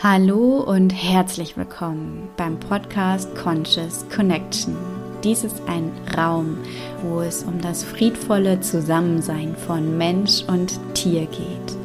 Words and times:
Hallo 0.00 0.60
und 0.60 0.90
herzlich 0.90 1.56
willkommen 1.56 2.28
beim 2.36 2.60
Podcast 2.60 3.34
Conscious 3.34 4.06
Connection. 4.14 4.76
Dies 5.24 5.42
ist 5.42 5.60
ein 5.66 5.90
Raum, 6.16 6.56
wo 7.02 7.20
es 7.20 7.42
um 7.42 7.60
das 7.60 7.82
friedvolle 7.82 8.60
Zusammensein 8.60 9.56
von 9.56 9.98
Mensch 9.98 10.44
und 10.46 10.78
Tier 10.94 11.26
geht. 11.26 11.76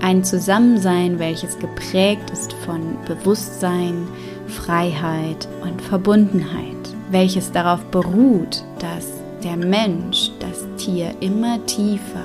Ein 0.00 0.22
Zusammensein, 0.22 1.18
welches 1.18 1.58
geprägt 1.58 2.30
ist 2.30 2.52
von 2.64 2.96
Bewusstsein, 3.08 4.06
Freiheit 4.46 5.48
und 5.60 5.82
Verbundenheit, 5.82 6.94
welches 7.10 7.50
darauf 7.50 7.84
beruht, 7.86 8.62
dass 8.78 9.08
der 9.42 9.56
Mensch 9.56 10.30
das 10.38 10.64
Tier 10.76 11.12
immer 11.18 11.58
tiefer 11.66 12.22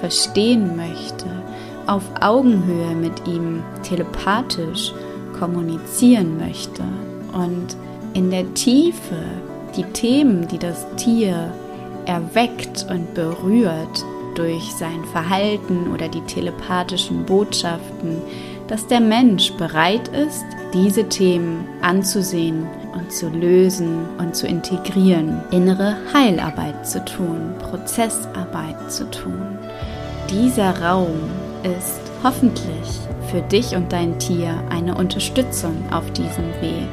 verstehen 0.00 0.76
möchte 0.76 1.41
auf 1.86 2.02
Augenhöhe 2.20 2.94
mit 2.94 3.26
ihm 3.26 3.62
telepathisch 3.82 4.92
kommunizieren 5.38 6.38
möchte 6.38 6.82
und 7.32 7.76
in 8.14 8.30
der 8.30 8.52
Tiefe 8.54 9.16
die 9.76 9.84
Themen, 9.84 10.46
die 10.48 10.58
das 10.58 10.86
Tier 10.96 11.52
erweckt 12.04 12.86
und 12.90 13.14
berührt 13.14 14.04
durch 14.34 14.72
sein 14.72 15.04
Verhalten 15.12 15.92
oder 15.92 16.08
die 16.08 16.20
telepathischen 16.22 17.24
Botschaften, 17.24 18.22
dass 18.68 18.86
der 18.86 19.00
Mensch 19.00 19.52
bereit 19.52 20.08
ist, 20.08 20.44
diese 20.72 21.08
Themen 21.08 21.66
anzusehen 21.82 22.66
und 22.94 23.12
zu 23.12 23.28
lösen 23.28 24.06
und 24.18 24.34
zu 24.34 24.46
integrieren, 24.46 25.42
innere 25.50 25.96
Heilarbeit 26.14 26.86
zu 26.86 27.04
tun, 27.04 27.54
Prozessarbeit 27.58 28.90
zu 28.90 29.10
tun. 29.10 29.58
Dieser 30.30 30.80
Raum 30.80 31.20
ist 31.64 32.00
hoffentlich 32.22 33.00
für 33.30 33.42
dich 33.42 33.74
und 33.74 33.92
dein 33.92 34.18
Tier 34.18 34.62
eine 34.70 34.94
Unterstützung 34.94 35.74
auf 35.90 36.10
diesem 36.12 36.48
Weg. 36.60 36.88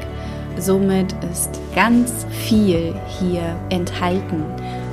Somit 0.58 1.14
ist 1.32 1.60
ganz 1.74 2.26
viel 2.30 2.94
hier 3.20 3.56
enthalten 3.70 4.44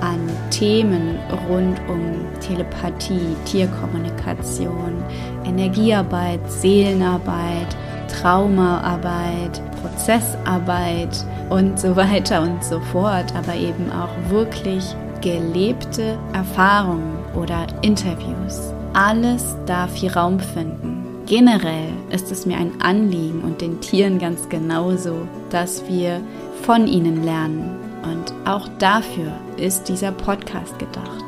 an 0.01 0.21
Themen 0.51 1.19
rund 1.49 1.81
um 1.89 2.25
Telepathie, 2.41 3.35
Tierkommunikation, 3.45 5.03
Energiearbeit, 5.45 6.41
Seelenarbeit, 6.51 7.77
Traumaarbeit, 8.09 9.61
Prozessarbeit 9.83 11.25
und 11.51 11.79
so 11.81 11.97
weiter 11.97 12.43
und 12.43 12.63
so 12.63 12.81
fort, 12.81 13.33
aber 13.37 13.55
eben 13.55 13.91
auch 13.91 14.31
wirklich 14.31 14.85
gelebte 15.21 16.19
Erfahrungen 16.33 17.19
oder 17.35 17.67
Interviews. 17.83 18.76
Alles 18.93 19.57
darf 19.67 19.95
hier 19.95 20.17
Raum 20.17 20.41
finden. 20.41 21.05
Generell 21.27 21.93
ist 22.11 22.31
es 22.31 22.47
mir 22.47 22.57
ein 22.57 22.81
Anliegen 22.81 23.43
und 23.43 23.61
den 23.61 23.81
Tieren 23.81 24.19
ganz 24.19 24.49
genauso, 24.49 25.27
dass 25.51 25.89
wir 25.89 26.21
von 26.63 26.87
ihnen 26.87 27.25
lernen. 27.25 27.77
Und 28.03 28.33
auch 28.49 28.69
dafür 28.79 29.33
ist 29.57 29.89
dieser 29.89 30.13
Podcast 30.13 30.79
gedacht. 30.79 31.25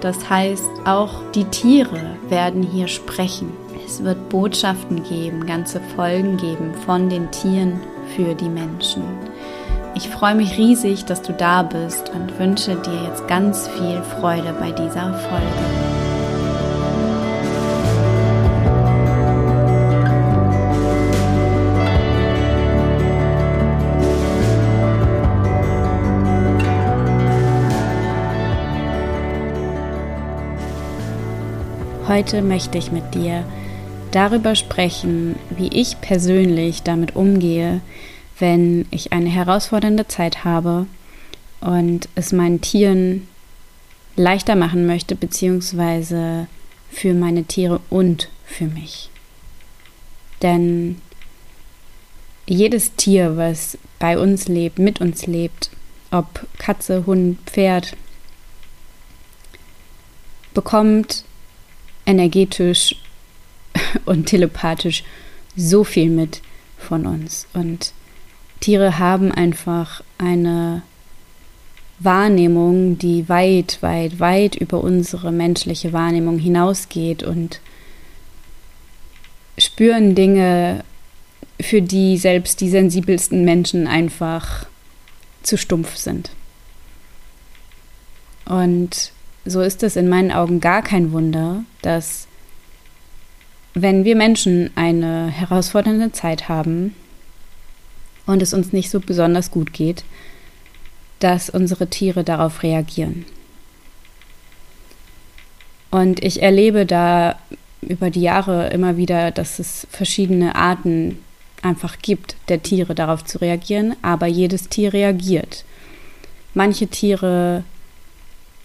Das 0.00 0.30
heißt, 0.30 0.70
auch 0.86 1.10
die 1.34 1.44
Tiere 1.44 2.16
werden 2.28 2.62
hier 2.62 2.88
sprechen. 2.88 3.52
Es 3.84 4.02
wird 4.04 4.28
Botschaften 4.28 5.02
geben, 5.02 5.46
ganze 5.46 5.80
Folgen 5.96 6.36
geben 6.36 6.72
von 6.86 7.08
den 7.08 7.30
Tieren 7.32 7.80
für 8.14 8.34
die 8.34 8.48
Menschen. 8.48 9.02
Ich 9.94 10.08
freue 10.08 10.36
mich 10.36 10.56
riesig, 10.56 11.04
dass 11.04 11.22
du 11.22 11.32
da 11.32 11.64
bist 11.64 12.10
und 12.10 12.38
wünsche 12.38 12.76
dir 12.76 13.02
jetzt 13.08 13.26
ganz 13.26 13.66
viel 13.68 14.00
Freude 14.02 14.54
bei 14.58 14.70
dieser 14.70 15.12
Folge. 15.14 15.89
Heute 32.10 32.42
möchte 32.42 32.76
ich 32.76 32.90
mit 32.90 33.14
dir 33.14 33.44
darüber 34.10 34.56
sprechen, 34.56 35.36
wie 35.56 35.68
ich 35.68 36.00
persönlich 36.00 36.82
damit 36.82 37.14
umgehe, 37.14 37.82
wenn 38.36 38.84
ich 38.90 39.12
eine 39.12 39.28
herausfordernde 39.28 40.08
Zeit 40.08 40.44
habe 40.44 40.88
und 41.60 42.08
es 42.16 42.32
meinen 42.32 42.60
Tieren 42.60 43.28
leichter 44.16 44.56
machen 44.56 44.88
möchte, 44.88 45.14
beziehungsweise 45.14 46.48
für 46.90 47.14
meine 47.14 47.44
Tiere 47.44 47.80
und 47.90 48.28
für 48.44 48.66
mich. 48.66 49.08
Denn 50.42 51.00
jedes 52.44 52.96
Tier, 52.96 53.36
was 53.36 53.78
bei 54.00 54.18
uns 54.18 54.48
lebt, 54.48 54.80
mit 54.80 55.00
uns 55.00 55.28
lebt, 55.28 55.70
ob 56.10 56.44
Katze, 56.58 57.06
Hund, 57.06 57.38
Pferd, 57.46 57.96
bekommt 60.54 61.24
energetisch 62.10 62.96
und 64.04 64.26
telepathisch 64.26 65.04
so 65.56 65.84
viel 65.84 66.10
mit 66.10 66.42
von 66.78 67.06
uns. 67.06 67.46
Und 67.52 67.92
Tiere 68.60 68.98
haben 68.98 69.32
einfach 69.32 70.02
eine 70.18 70.82
Wahrnehmung, 71.98 72.98
die 72.98 73.28
weit, 73.28 73.78
weit, 73.82 74.20
weit 74.20 74.56
über 74.56 74.82
unsere 74.82 75.32
menschliche 75.32 75.92
Wahrnehmung 75.92 76.38
hinausgeht 76.38 77.22
und 77.22 77.60
spüren 79.58 80.14
Dinge, 80.14 80.84
für 81.60 81.82
die 81.82 82.16
selbst 82.16 82.62
die 82.62 82.70
sensibelsten 82.70 83.44
Menschen 83.44 83.86
einfach 83.86 84.66
zu 85.42 85.58
stumpf 85.58 85.96
sind. 85.96 86.30
Und 88.46 89.12
so 89.50 89.60
ist 89.60 89.82
es 89.82 89.96
in 89.96 90.08
meinen 90.08 90.32
Augen 90.32 90.60
gar 90.60 90.82
kein 90.82 91.12
Wunder, 91.12 91.64
dass 91.82 92.26
wenn 93.74 94.04
wir 94.04 94.16
Menschen 94.16 94.70
eine 94.74 95.28
herausfordernde 95.28 96.12
Zeit 96.12 96.48
haben 96.48 96.94
und 98.26 98.42
es 98.42 98.52
uns 98.52 98.72
nicht 98.72 98.90
so 98.90 99.00
besonders 99.00 99.50
gut 99.50 99.72
geht, 99.72 100.04
dass 101.20 101.50
unsere 101.50 101.86
Tiere 101.88 102.24
darauf 102.24 102.62
reagieren. 102.62 103.24
Und 105.90 106.22
ich 106.22 106.42
erlebe 106.42 106.86
da 106.86 107.38
über 107.82 108.10
die 108.10 108.22
Jahre 108.22 108.68
immer 108.68 108.96
wieder, 108.96 109.30
dass 109.30 109.58
es 109.58 109.86
verschiedene 109.90 110.54
Arten 110.54 111.18
einfach 111.62 111.98
gibt, 112.00 112.36
der 112.48 112.62
Tiere 112.62 112.94
darauf 112.94 113.24
zu 113.24 113.40
reagieren, 113.40 113.96
aber 114.02 114.26
jedes 114.26 114.68
Tier 114.68 114.92
reagiert. 114.92 115.64
Manche 116.54 116.88
Tiere 116.88 117.64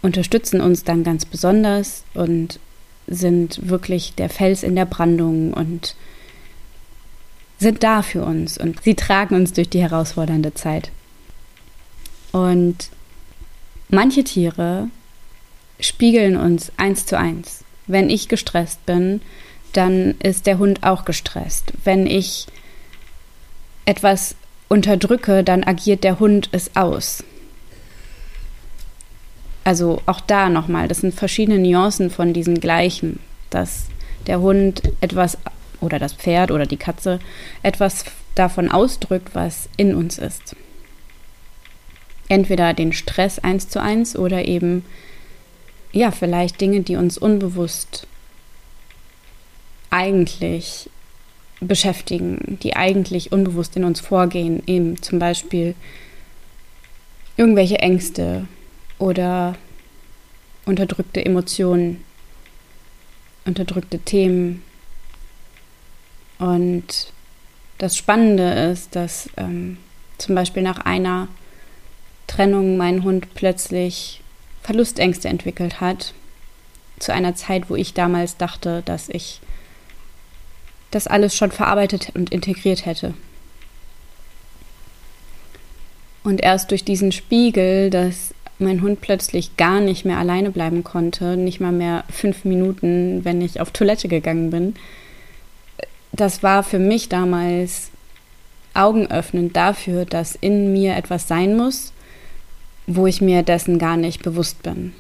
unterstützen 0.06 0.62
uns 0.62 0.84
dann 0.84 1.04
ganz 1.04 1.26
besonders 1.26 2.04
und 2.14 2.60
sind 3.08 3.68
wirklich 3.68 4.14
der 4.14 4.30
Fels 4.30 4.64
in 4.64 4.76
der 4.76 4.86
Brandung 4.86 5.54
und 5.54 5.96
sind 7.58 7.84
da 7.84 8.02
für 8.02 8.24
uns 8.24 8.58
und 8.58 8.84
sie 8.84 8.96
tragen 8.96 9.36
uns 9.36 9.54
durch 9.54 9.70
die 9.70 9.82
herausfordernde 9.82 10.54
Zeit. 10.54 10.92
Und 12.32 12.90
manche 13.90 14.24
Tiere 14.24 14.90
spiegeln 15.80 16.38
uns 16.38 16.72
eins 16.78 17.06
zu 17.06 17.18
eins. 17.18 17.64
Wenn 17.88 18.10
ich 18.10 18.28
gestresst 18.28 18.86
bin, 18.86 19.22
dann 19.74 20.16
ist 20.22 20.48
der 20.48 20.58
Hund 20.58 20.84
auch 20.84 21.06
gestresst. 21.06 21.74
Wenn 21.84 22.08
ich 22.08 22.48
etwas 23.86 24.36
unterdrücke, 24.68 25.44
dann 25.44 25.64
agiert 25.64 26.04
der 26.04 26.20
Hund 26.20 26.50
es 26.52 26.76
aus. 26.76 27.24
Also 29.66 30.02
auch 30.06 30.22
da 30.22 30.48
nochmal, 30.48 30.88
das 30.88 31.00
sind 31.00 31.14
verschiedene 31.14 31.58
Nuancen 31.58 32.12
von 32.12 32.34
diesem 32.34 32.60
Gleichen, 32.62 33.20
dass 33.50 33.88
der 34.28 34.40
Hund 34.40 34.84
etwas 35.02 35.40
oder 35.82 35.98
das 35.98 36.14
Pferd 36.14 36.52
oder 36.52 36.68
die 36.68 36.78
Katze 36.78 37.20
etwas 37.64 38.06
davon 38.36 38.70
ausdrückt, 38.70 39.34
was 39.34 39.68
in 39.76 39.96
uns 39.96 40.20
ist. 40.20 40.56
Entweder 42.30 42.74
den 42.76 42.94
Stress 42.94 43.40
eins 43.40 43.68
zu 43.68 43.82
eins 43.82 44.16
oder 44.16 44.46
eben, 44.46 44.86
ja, 45.92 46.12
vielleicht 46.12 46.62
Dinge, 46.62 46.82
die 46.82 46.96
uns 46.96 47.18
unbewusst 47.18 48.08
eigentlich 49.90 50.92
beschäftigen, 51.60 52.60
die 52.62 52.76
eigentlich 52.76 53.32
unbewusst 53.32 53.76
in 53.78 53.84
uns 53.84 54.00
vorgehen, 54.00 54.62
eben 54.68 55.02
zum 55.02 55.18
Beispiel 55.18 55.74
irgendwelche 57.36 57.80
Ängste 57.80 58.48
oder 59.00 59.56
unterdrückte 60.66 61.24
Emotionen, 61.24 62.04
unterdrückte 63.46 64.00
Themen. 64.00 64.64
Und 66.40 67.12
das 67.78 67.98
Spannende 67.98 68.52
ist, 68.72 68.96
dass 68.96 69.30
ähm, 69.38 69.78
zum 70.18 70.36
Beispiel 70.36 70.64
nach 70.64 70.80
einer 70.80 71.28
Trennung 72.28 72.78
mein 72.78 73.04
Hund 73.04 73.34
plötzlich 73.36 74.22
Verlustängste 74.64 75.30
entwickelt 75.30 75.82
hat. 75.82 76.14
Zu 77.00 77.14
einer 77.14 77.36
Zeit, 77.36 77.70
wo 77.70 77.76
ich 77.76 77.94
damals 77.94 78.38
dachte, 78.38 78.82
dass 78.86 79.10
ich 79.10 79.42
das 80.92 81.08
alles 81.08 81.36
schon 81.36 81.52
verarbeitet 81.52 82.12
und 82.16 82.32
integriert 82.32 82.86
hätte. 82.86 83.14
Und 86.24 86.42
erst 86.42 86.72
durch 86.72 86.84
diesen 86.84 87.12
Spiegel, 87.12 87.90
dass 87.90 88.34
mein 88.60 88.82
Hund 88.82 89.02
plötzlich 89.02 89.58
gar 89.58 89.82
nicht 89.82 90.06
mehr 90.06 90.18
alleine 90.18 90.52
bleiben 90.52 90.84
konnte, 90.84 91.36
nicht 91.38 91.60
mal 91.60 91.72
mehr 91.72 92.04
fünf 92.10 92.46
Minuten, 92.46 93.26
wenn 93.26 93.42
ich 93.42 93.60
auf 93.60 93.72
Toilette 93.72 94.08
gegangen 94.08 94.50
bin, 94.50 94.76
das 96.16 96.44
war 96.44 96.64
für 96.64 96.80
mich 96.80 97.10
damals 97.10 97.92
augenöffnend 98.74 99.56
dafür, 99.56 100.06
dass 100.06 100.36
in 100.36 100.74
mir 100.74 100.96
etwas 100.96 101.28
sein 101.28 101.58
muss, 101.58 101.92
wo 102.88 103.08
ich 103.08 103.22
mir 103.22 103.44
dessen 103.44 103.80
gar 103.80 103.98
nicht 103.98 104.24
bewusst 104.24 104.64
bin. 104.64 104.94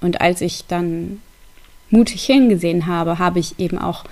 Und 0.00 0.20
als 0.20 0.40
ich 0.40 0.66
dann 0.66 1.20
mutig 1.90 2.24
hingesehen 2.24 2.86
habe, 2.86 3.18
habe 3.18 3.38
ich 3.38 3.58
eben 3.58 3.78
auch 3.78 4.04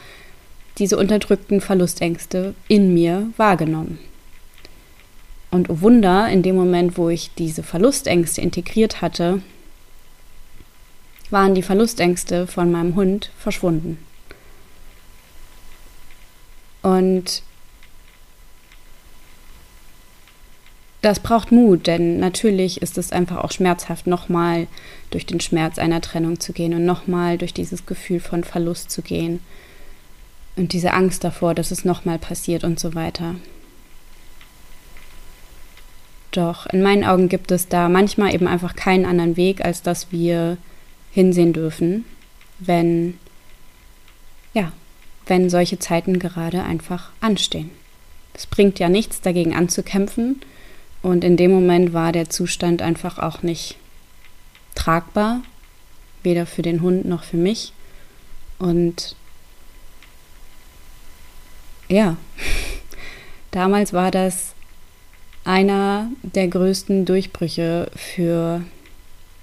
diese 0.78 0.96
unterdrückten 0.96 1.60
Verlustängste 1.60 2.54
in 2.68 2.92
mir 2.94 3.30
wahrgenommen. 3.36 3.98
Und 5.56 5.70
oh 5.70 5.80
Wunder, 5.80 6.28
in 6.28 6.42
dem 6.42 6.54
Moment, 6.54 6.98
wo 6.98 7.08
ich 7.08 7.30
diese 7.32 7.62
Verlustängste 7.62 8.42
integriert 8.42 9.00
hatte, 9.00 9.40
waren 11.30 11.54
die 11.54 11.62
Verlustängste 11.62 12.46
von 12.46 12.70
meinem 12.70 12.94
Hund 12.94 13.30
verschwunden. 13.38 13.96
Und 16.82 17.42
das 21.00 21.20
braucht 21.20 21.52
Mut, 21.52 21.86
denn 21.86 22.20
natürlich 22.20 22.82
ist 22.82 22.98
es 22.98 23.10
einfach 23.10 23.38
auch 23.38 23.50
schmerzhaft, 23.50 24.06
nochmal 24.06 24.66
durch 25.08 25.24
den 25.24 25.40
Schmerz 25.40 25.78
einer 25.78 26.02
Trennung 26.02 26.38
zu 26.38 26.52
gehen 26.52 26.74
und 26.74 26.84
nochmal 26.84 27.38
durch 27.38 27.54
dieses 27.54 27.86
Gefühl 27.86 28.20
von 28.20 28.44
Verlust 28.44 28.90
zu 28.90 29.00
gehen 29.00 29.40
und 30.56 30.74
diese 30.74 30.92
Angst 30.92 31.24
davor, 31.24 31.54
dass 31.54 31.70
es 31.70 31.86
nochmal 31.86 32.18
passiert 32.18 32.62
und 32.62 32.78
so 32.78 32.94
weiter. 32.94 33.36
Doch 36.36 36.66
in 36.66 36.82
meinen 36.82 37.02
Augen 37.02 37.30
gibt 37.30 37.50
es 37.50 37.68
da 37.68 37.88
manchmal 37.88 38.34
eben 38.34 38.46
einfach 38.46 38.76
keinen 38.76 39.06
anderen 39.06 39.38
Weg, 39.38 39.64
als 39.64 39.80
dass 39.80 40.12
wir 40.12 40.58
hinsehen 41.10 41.54
dürfen, 41.54 42.04
wenn, 42.58 43.16
ja, 44.52 44.70
wenn 45.24 45.48
solche 45.48 45.78
Zeiten 45.78 46.18
gerade 46.18 46.62
einfach 46.62 47.08
anstehen. 47.22 47.70
Es 48.34 48.46
bringt 48.46 48.78
ja 48.78 48.90
nichts, 48.90 49.22
dagegen 49.22 49.54
anzukämpfen. 49.54 50.42
Und 51.00 51.24
in 51.24 51.38
dem 51.38 51.52
Moment 51.52 51.94
war 51.94 52.12
der 52.12 52.28
Zustand 52.28 52.82
einfach 52.82 53.18
auch 53.18 53.42
nicht 53.42 53.78
tragbar, 54.74 55.40
weder 56.22 56.44
für 56.44 56.60
den 56.60 56.82
Hund 56.82 57.06
noch 57.06 57.24
für 57.24 57.38
mich. 57.38 57.72
Und 58.58 59.16
ja, 61.88 62.18
damals 63.52 63.94
war 63.94 64.10
das 64.10 64.55
einer 65.46 66.10
der 66.22 66.48
größten 66.48 67.04
Durchbrüche 67.04 67.88
für 67.94 68.62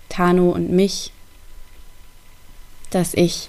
Tano 0.09 0.51
und 0.51 0.69
mich, 0.69 1.11
dass 2.89 3.13
ich 3.13 3.47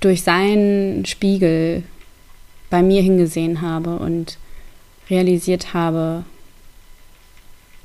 durch 0.00 0.22
seinen 0.22 1.06
Spiegel 1.06 1.84
bei 2.70 2.82
mir 2.82 3.02
hingesehen 3.02 3.62
habe 3.62 3.96
und 3.98 4.36
realisiert 5.08 5.74
habe, 5.74 6.24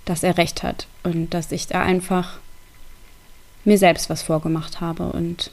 dass 0.06 0.24
er 0.24 0.38
recht 0.38 0.64
hat 0.64 0.88
und 1.04 1.36
dass 1.36 1.52
ich 1.52 1.68
da 1.68 1.84
einfach 1.84 2.40
mir 3.66 3.78
selbst 3.78 4.10
was 4.10 4.24
vorgemacht 4.24 4.82
habe 4.82 5.12
und 5.12 5.52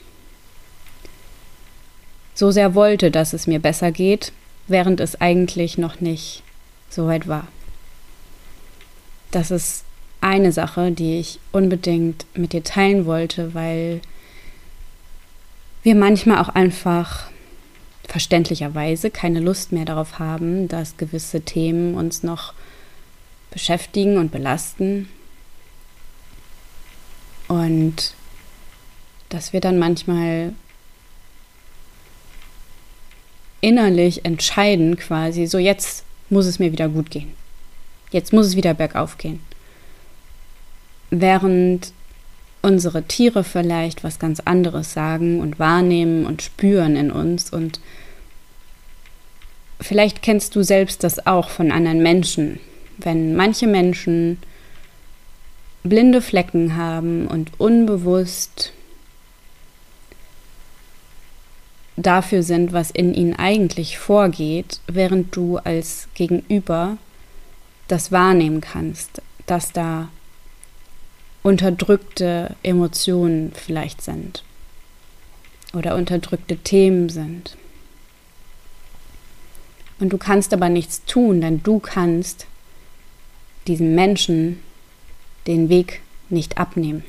so 2.33 2.49
sehr 2.49 2.73
wollte, 2.73 3.11
dass 3.11 3.33
es 3.33 3.45
mir 3.45 3.59
besser 3.59 3.91
geht, 3.91 4.31
während 4.67 4.99
es 5.01 5.21
eigentlich 5.21 5.77
noch 5.77 6.01
nicht 6.01 6.41
soweit 6.95 7.27
war. 7.27 7.47
Das 9.31 9.51
ist 9.51 9.83
eine 10.21 10.51
Sache, 10.51 10.91
die 10.91 11.19
ich 11.19 11.39
unbedingt 11.51 12.25
mit 12.35 12.53
dir 12.53 12.63
teilen 12.63 13.05
wollte, 13.05 13.53
weil 13.53 14.01
wir 15.83 15.93
manchmal 15.93 16.39
auch 16.39 16.49
einfach 16.49 17.27
verständlicherweise 18.07 19.11
keine 19.11 19.39
Lust 19.39 19.71
mehr 19.71 19.85
darauf 19.85 20.19
haben, 20.19 20.67
dass 20.67 20.97
gewisse 20.97 21.41
Themen 21.41 21.95
uns 21.95 22.23
noch 22.23 22.53
beschäftigen 23.51 24.17
und 24.17 24.31
belasten. 24.31 25.09
Und 27.47 28.15
dass 29.29 29.53
wir 29.53 29.59
dann 29.59 29.77
manchmal 29.77 30.53
innerlich 33.61 34.25
entscheiden, 34.25 34.95
quasi, 34.97 35.45
so 35.45 35.57
jetzt 35.57 36.04
muss 36.29 36.45
es 36.45 36.59
mir 36.59 36.71
wieder 36.71 36.89
gut 36.89 37.11
gehen. 37.11 37.33
Jetzt 38.11 38.33
muss 38.33 38.47
es 38.47 38.55
wieder 38.55 38.73
bergauf 38.73 39.17
gehen. 39.17 39.39
Während 41.09 41.91
unsere 42.61 43.03
Tiere 43.03 43.43
vielleicht 43.43 44.03
was 44.03 44.17
ganz 44.17 44.39
anderes 44.39 44.93
sagen 44.93 45.39
und 45.39 45.59
wahrnehmen 45.59 46.25
und 46.25 46.41
spüren 46.41 46.95
in 46.95 47.11
uns 47.11 47.51
und 47.51 47.79
vielleicht 49.79 50.21
kennst 50.23 50.55
du 50.55 50.63
selbst 50.63 51.03
das 51.03 51.27
auch 51.27 51.49
von 51.49 51.71
anderen 51.71 52.01
Menschen, 52.01 52.59
wenn 52.97 53.35
manche 53.35 53.67
Menschen 53.67 54.39
blinde 55.83 56.21
Flecken 56.21 56.75
haben 56.75 57.27
und 57.27 57.51
unbewusst 57.59 58.73
dafür 61.97 62.43
sind, 62.43 62.73
was 62.73 62.91
in 62.91 63.13
ihnen 63.13 63.35
eigentlich 63.35 63.97
vorgeht, 63.97 64.79
während 64.87 65.35
du 65.35 65.57
als 65.57 66.07
Gegenüber 66.13 66.97
das 67.87 68.11
wahrnehmen 68.11 68.61
kannst, 68.61 69.21
dass 69.45 69.71
da 69.71 70.09
unterdrückte 71.43 72.55
Emotionen 72.63 73.51
vielleicht 73.53 74.01
sind 74.01 74.43
oder 75.73 75.95
unterdrückte 75.95 76.57
Themen 76.57 77.09
sind. 77.09 77.55
Und 79.99 80.09
du 80.09 80.17
kannst 80.17 80.53
aber 80.53 80.69
nichts 80.69 81.05
tun, 81.05 81.41
denn 81.41 81.63
du 81.63 81.79
kannst 81.79 82.47
diesem 83.67 83.95
Menschen 83.95 84.59
den 85.47 85.69
Weg 85.69 86.01
nicht 86.29 86.57
abnehmen. 86.57 87.03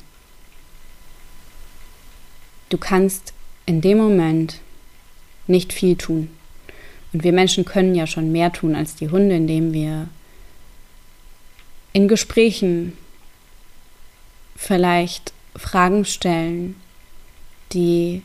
Du 2.69 2.77
kannst 2.77 3.33
in 3.65 3.81
dem 3.81 3.97
Moment 3.97 4.59
nicht 5.47 5.73
viel 5.73 5.95
tun. 5.95 6.29
Und 7.13 7.23
wir 7.23 7.33
Menschen 7.33 7.65
können 7.65 7.95
ja 7.95 8.05
schon 8.07 8.31
mehr 8.31 8.51
tun 8.51 8.75
als 8.75 8.95
die 8.95 9.09
Hunde, 9.09 9.35
indem 9.35 9.73
wir 9.73 10.07
in 11.93 12.07
Gesprächen 12.07 12.97
vielleicht 14.55 15.33
Fragen 15.55 16.05
stellen, 16.05 16.75
die 17.73 18.21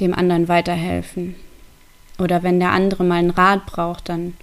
dem 0.00 0.14
anderen 0.14 0.48
weiterhelfen. 0.48 1.34
Oder 2.18 2.42
wenn 2.42 2.60
der 2.60 2.72
andere 2.72 3.04
mal 3.04 3.16
einen 3.16 3.30
Rat 3.30 3.66
braucht, 3.66 4.08
dann 4.08 4.34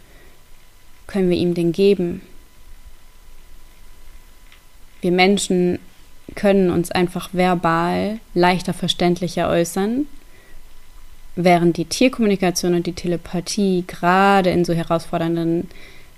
können 1.05 1.29
wir 1.29 1.37
ihm 1.37 1.53
den 1.53 1.71
geben. 1.71 2.21
Wir 5.01 5.11
Menschen 5.11 5.79
können 6.35 6.69
uns 6.69 6.91
einfach 6.91 7.33
verbal 7.33 8.19
leichter 8.33 8.73
verständlicher 8.73 9.49
äußern 9.49 10.05
während 11.37 11.77
die 11.77 11.85
Tierkommunikation 11.85 12.73
und 12.73 12.87
die 12.87 12.93
Telepathie 12.93 13.83
gerade 13.87 14.49
in 14.49 14.65
so 14.65 14.73
herausfordernden 14.73 15.69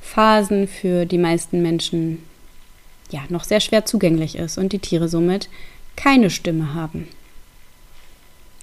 Phasen 0.02 0.68
für 0.68 1.06
die 1.06 1.18
meisten 1.18 1.62
Menschen 1.62 2.24
ja 3.12 3.22
noch 3.30 3.44
sehr 3.44 3.60
schwer 3.60 3.86
zugänglich 3.86 4.38
ist 4.38 4.58
und 4.58 4.72
die 4.72 4.80
Tiere 4.80 5.10
somit 5.10 5.50
keine 5.96 6.30
Stimme 6.30 6.74
haben 6.74 7.08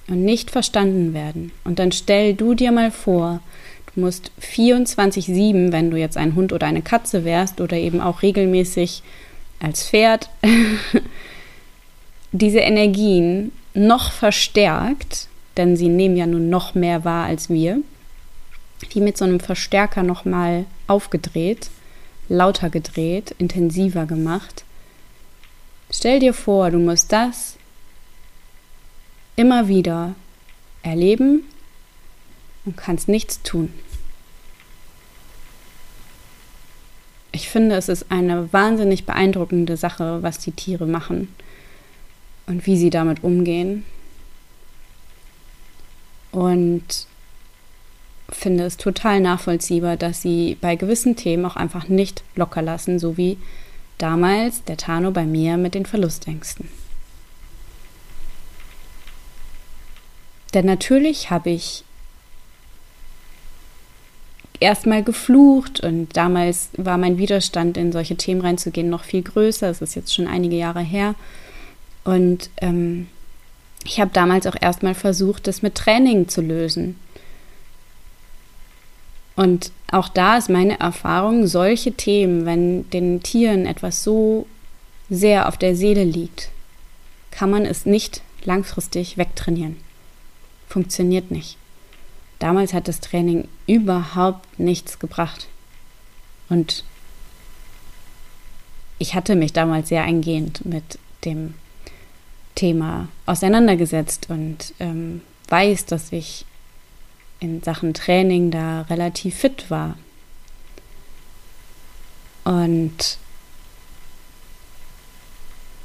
und 0.08 0.24
nicht 0.24 0.50
verstanden 0.50 1.12
werden. 1.12 1.52
Und 1.64 1.78
dann 1.78 1.92
stell 1.92 2.34
du 2.34 2.54
dir 2.54 2.72
mal 2.72 2.90
vor, 2.90 3.40
du 3.94 4.00
musst 4.00 4.30
24/7, 4.40 5.72
wenn 5.72 5.90
du 5.90 5.98
jetzt 5.98 6.16
ein 6.16 6.34
Hund 6.34 6.52
oder 6.52 6.66
eine 6.66 6.82
Katze 6.82 7.24
wärst 7.24 7.60
oder 7.60 7.76
eben 7.76 8.00
auch 8.00 8.22
regelmäßig 8.22 9.02
als 9.60 9.88
Pferd 9.88 10.30
diese 12.32 12.60
Energien 12.60 13.52
noch 13.74 14.12
verstärkt 14.12 15.28
denn 15.56 15.76
sie 15.76 15.88
nehmen 15.88 16.16
ja 16.16 16.26
nun 16.26 16.48
noch 16.50 16.74
mehr 16.74 17.04
wahr 17.04 17.26
als 17.26 17.48
wir, 17.48 17.78
wie 18.90 19.00
mit 19.00 19.16
so 19.16 19.24
einem 19.24 19.40
Verstärker 19.40 20.02
nochmal 20.02 20.66
aufgedreht, 20.86 21.70
lauter 22.28 22.70
gedreht, 22.70 23.34
intensiver 23.38 24.06
gemacht. 24.06 24.64
Stell 25.90 26.20
dir 26.20 26.34
vor, 26.34 26.70
du 26.70 26.78
musst 26.78 27.12
das 27.12 27.56
immer 29.36 29.68
wieder 29.68 30.14
erleben 30.82 31.42
und 32.64 32.76
kannst 32.76 33.08
nichts 33.08 33.42
tun. 33.42 33.72
Ich 37.32 37.50
finde, 37.50 37.76
es 37.76 37.88
ist 37.88 38.06
eine 38.10 38.52
wahnsinnig 38.52 39.04
beeindruckende 39.04 39.76
Sache, 39.76 40.22
was 40.22 40.38
die 40.38 40.52
Tiere 40.52 40.86
machen 40.86 41.28
und 42.46 42.66
wie 42.66 42.78
sie 42.78 42.90
damit 42.90 43.22
umgehen. 43.22 43.84
Und 46.36 47.06
finde 48.28 48.64
es 48.64 48.76
total 48.76 49.20
nachvollziehbar, 49.20 49.96
dass 49.96 50.20
sie 50.20 50.58
bei 50.60 50.76
gewissen 50.76 51.16
Themen 51.16 51.46
auch 51.46 51.56
einfach 51.56 51.88
nicht 51.88 52.24
locker 52.34 52.60
lassen, 52.60 52.98
so 52.98 53.16
wie 53.16 53.38
damals 53.96 54.62
der 54.64 54.76
Tano 54.76 55.12
bei 55.12 55.24
mir 55.24 55.56
mit 55.56 55.74
den 55.74 55.86
Verlustängsten. 55.86 56.68
Denn 60.52 60.66
natürlich 60.66 61.30
habe 61.30 61.48
ich 61.48 61.84
erstmal 64.60 65.02
geflucht 65.02 65.80
und 65.80 66.14
damals 66.18 66.68
war 66.76 66.98
mein 66.98 67.16
Widerstand, 67.16 67.78
in 67.78 67.92
solche 67.92 68.16
Themen 68.16 68.42
reinzugehen, 68.42 68.90
noch 68.90 69.04
viel 69.04 69.22
größer. 69.22 69.70
Es 69.70 69.80
ist 69.80 69.94
jetzt 69.94 70.14
schon 70.14 70.26
einige 70.26 70.56
Jahre 70.56 70.80
her. 70.80 71.14
Und 72.04 72.50
ähm, 72.58 73.08
ich 73.86 74.00
habe 74.00 74.10
damals 74.12 74.46
auch 74.46 74.56
erstmal 74.60 74.94
versucht, 74.94 75.46
das 75.46 75.62
mit 75.62 75.76
Training 75.76 76.28
zu 76.28 76.40
lösen. 76.40 76.98
Und 79.36 79.70
auch 79.92 80.08
da 80.08 80.36
ist 80.36 80.50
meine 80.50 80.80
Erfahrung, 80.80 81.46
solche 81.46 81.92
Themen, 81.92 82.46
wenn 82.46 82.90
den 82.90 83.22
Tieren 83.22 83.64
etwas 83.64 84.02
so 84.02 84.46
sehr 85.08 85.46
auf 85.46 85.56
der 85.56 85.76
Seele 85.76 86.02
liegt, 86.02 86.50
kann 87.30 87.50
man 87.50 87.64
es 87.64 87.86
nicht 87.86 88.22
langfristig 88.44 89.18
wegtrainieren. 89.18 89.76
Funktioniert 90.68 91.30
nicht. 91.30 91.56
Damals 92.40 92.72
hat 92.72 92.88
das 92.88 93.00
Training 93.00 93.46
überhaupt 93.66 94.58
nichts 94.58 94.98
gebracht. 94.98 95.46
Und 96.48 96.84
ich 98.98 99.14
hatte 99.14 99.36
mich 99.36 99.52
damals 99.52 99.90
sehr 99.90 100.02
eingehend 100.02 100.64
mit 100.64 100.98
dem 101.24 101.54
Thema 102.56 103.06
auseinandergesetzt 103.26 104.26
und 104.28 104.74
ähm, 104.80 105.20
weiß, 105.48 105.86
dass 105.86 106.10
ich 106.10 106.44
in 107.38 107.62
Sachen 107.62 107.94
Training 107.94 108.50
da 108.50 108.82
relativ 108.82 109.36
fit 109.36 109.70
war. 109.70 109.96
Und 112.44 113.18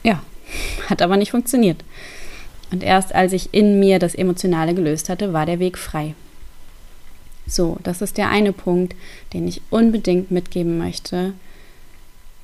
ja, 0.01 0.23
hat 0.89 1.03
aber 1.03 1.17
nicht 1.17 1.31
funktioniert. 1.31 1.83
Und 2.71 2.83
erst 2.83 3.13
als 3.13 3.33
ich 3.33 3.53
in 3.53 3.79
mir 3.79 3.99
das 3.99 4.15
Emotionale 4.15 4.73
gelöst 4.73 5.09
hatte, 5.09 5.33
war 5.33 5.45
der 5.45 5.59
Weg 5.59 5.77
frei. 5.77 6.15
So, 7.45 7.77
das 7.83 8.01
ist 8.01 8.17
der 8.17 8.29
eine 8.29 8.53
Punkt, 8.53 8.95
den 9.33 9.47
ich 9.47 9.61
unbedingt 9.69 10.31
mitgeben 10.31 10.77
möchte. 10.77 11.33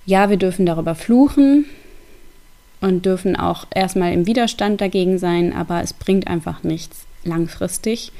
Ja, 0.05 0.29
wir 0.29 0.37
dürfen 0.37 0.65
darüber 0.65 0.95
fluchen 0.95 1.65
und 2.81 3.05
dürfen 3.05 3.35
auch 3.35 3.65
erstmal 3.73 4.13
im 4.13 4.27
Widerstand 4.27 4.81
dagegen 4.81 5.17
sein, 5.17 5.53
aber 5.53 5.81
es 5.81 5.93
bringt 5.93 6.27
einfach 6.27 6.63
nichts 6.63 7.05
langfristig 7.23 8.11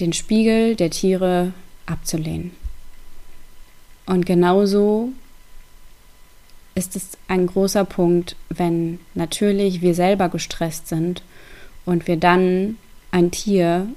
den 0.00 0.12
Spiegel 0.12 0.76
der 0.76 0.90
Tiere 0.90 1.52
abzulehnen. 1.86 2.52
Und 4.04 4.26
genauso 4.26 5.10
ist 6.74 6.94
es 6.94 7.16
ein 7.28 7.46
großer 7.46 7.84
Punkt, 7.84 8.36
wenn 8.50 9.00
natürlich 9.14 9.80
wir 9.80 9.94
selber 9.94 10.28
gestresst 10.28 10.88
sind 10.88 11.22
und 11.84 12.06
wir 12.06 12.16
dann 12.16 12.76
ein 13.10 13.30
Tier 13.30 13.88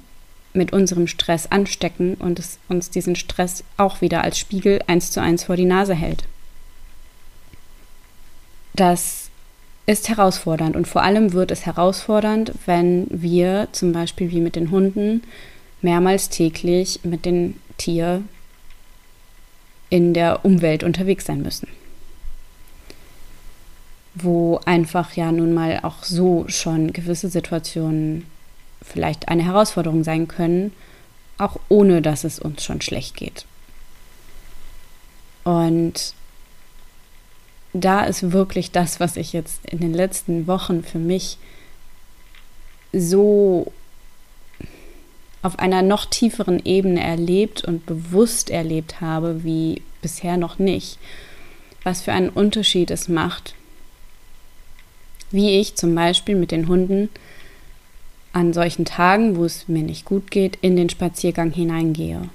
mit 0.52 0.72
unserem 0.72 1.06
Stress 1.06 1.46
anstecken 1.46 2.14
und 2.14 2.38
es 2.38 2.58
uns 2.68 2.90
diesen 2.90 3.14
Stress 3.14 3.62
auch 3.76 4.00
wieder 4.00 4.24
als 4.24 4.38
Spiegel 4.38 4.82
eins 4.86 5.12
zu 5.12 5.20
eins 5.20 5.44
vor 5.44 5.56
die 5.56 5.64
Nase 5.64 5.94
hält. 5.94 6.24
Das 8.74 9.29
ist 9.90 10.08
herausfordernd 10.08 10.76
und 10.76 10.86
vor 10.86 11.02
allem 11.02 11.32
wird 11.32 11.50
es 11.50 11.66
herausfordernd, 11.66 12.52
wenn 12.64 13.08
wir 13.10 13.66
zum 13.72 13.92
Beispiel 13.92 14.30
wie 14.30 14.40
mit 14.40 14.54
den 14.54 14.70
Hunden 14.70 15.22
mehrmals 15.82 16.28
täglich 16.28 17.00
mit 17.02 17.24
dem 17.24 17.56
Tier 17.76 18.22
in 19.88 20.14
der 20.14 20.44
Umwelt 20.44 20.84
unterwegs 20.84 21.24
sein 21.24 21.42
müssen. 21.42 21.66
Wo 24.14 24.60
einfach 24.64 25.14
ja 25.14 25.32
nun 25.32 25.54
mal 25.54 25.80
auch 25.82 26.04
so 26.04 26.44
schon 26.46 26.92
gewisse 26.92 27.28
Situationen 27.28 28.26
vielleicht 28.82 29.28
eine 29.28 29.44
Herausforderung 29.44 30.04
sein 30.04 30.28
können, 30.28 30.72
auch 31.36 31.56
ohne 31.68 32.00
dass 32.00 32.22
es 32.22 32.38
uns 32.38 32.62
schon 32.62 32.80
schlecht 32.80 33.16
geht. 33.16 33.44
Und 35.42 36.14
da 37.72 38.04
ist 38.04 38.32
wirklich 38.32 38.70
das, 38.70 39.00
was 39.00 39.16
ich 39.16 39.32
jetzt 39.32 39.64
in 39.66 39.78
den 39.78 39.94
letzten 39.94 40.46
Wochen 40.46 40.82
für 40.82 40.98
mich 40.98 41.38
so 42.92 43.72
auf 45.42 45.58
einer 45.58 45.82
noch 45.82 46.04
tieferen 46.04 46.60
Ebene 46.64 47.02
erlebt 47.02 47.64
und 47.64 47.86
bewusst 47.86 48.50
erlebt 48.50 49.00
habe, 49.00 49.44
wie 49.44 49.82
bisher 50.02 50.36
noch 50.36 50.58
nicht, 50.58 50.98
was 51.82 52.02
für 52.02 52.12
einen 52.12 52.28
Unterschied 52.28 52.90
es 52.90 53.08
macht, 53.08 53.54
wie 55.30 55.58
ich 55.60 55.76
zum 55.76 55.94
Beispiel 55.94 56.34
mit 56.34 56.50
den 56.50 56.68
Hunden 56.68 57.08
an 58.32 58.52
solchen 58.52 58.84
Tagen, 58.84 59.36
wo 59.36 59.44
es 59.44 59.66
mir 59.68 59.82
nicht 59.82 60.04
gut 60.04 60.30
geht, 60.30 60.58
in 60.60 60.76
den 60.76 60.90
Spaziergang 60.90 61.50
hineingehe. 61.50 62.28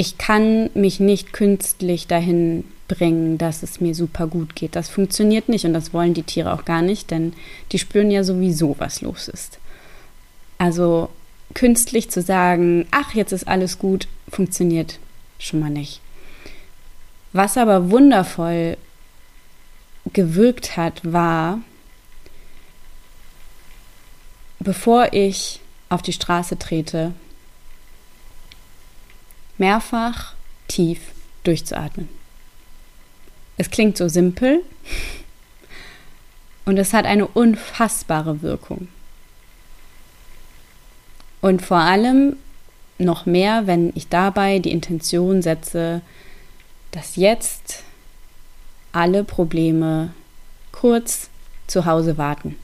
Ich 0.00 0.16
kann 0.16 0.70
mich 0.72 0.98
nicht 0.98 1.34
künstlich 1.34 2.06
dahin 2.06 2.64
bringen, 2.88 3.36
dass 3.36 3.62
es 3.62 3.82
mir 3.82 3.94
super 3.94 4.28
gut 4.28 4.56
geht. 4.56 4.74
Das 4.74 4.88
funktioniert 4.88 5.50
nicht 5.50 5.66
und 5.66 5.74
das 5.74 5.92
wollen 5.92 6.14
die 6.14 6.22
Tiere 6.22 6.54
auch 6.54 6.64
gar 6.64 6.80
nicht, 6.80 7.10
denn 7.10 7.34
die 7.70 7.78
spüren 7.78 8.10
ja 8.10 8.24
sowieso, 8.24 8.76
was 8.78 9.02
los 9.02 9.28
ist. 9.28 9.58
Also 10.56 11.10
künstlich 11.52 12.10
zu 12.10 12.22
sagen, 12.22 12.86
ach, 12.90 13.12
jetzt 13.12 13.32
ist 13.32 13.46
alles 13.46 13.78
gut, 13.78 14.08
funktioniert 14.30 14.98
schon 15.38 15.60
mal 15.60 15.68
nicht. 15.68 16.00
Was 17.34 17.58
aber 17.58 17.90
wundervoll 17.90 18.78
gewirkt 20.14 20.78
hat, 20.78 21.02
war, 21.04 21.60
bevor 24.60 25.12
ich 25.12 25.60
auf 25.90 26.00
die 26.00 26.14
Straße 26.14 26.58
trete, 26.58 27.12
mehrfach 29.60 30.34
tief 30.66 31.00
durchzuatmen. 31.44 32.08
Es 33.56 33.70
klingt 33.70 33.96
so 33.96 34.08
simpel 34.08 34.62
und 36.64 36.78
es 36.78 36.92
hat 36.92 37.04
eine 37.04 37.26
unfassbare 37.26 38.42
Wirkung. 38.42 38.88
Und 41.40 41.62
vor 41.62 41.78
allem 41.78 42.36
noch 42.98 43.26
mehr, 43.26 43.66
wenn 43.66 43.92
ich 43.94 44.08
dabei 44.08 44.58
die 44.58 44.72
Intention 44.72 45.42
setze, 45.42 46.02
dass 46.90 47.16
jetzt 47.16 47.82
alle 48.92 49.24
Probleme 49.24 50.12
kurz 50.72 51.28
zu 51.66 51.86
Hause 51.86 52.18
warten. 52.18 52.56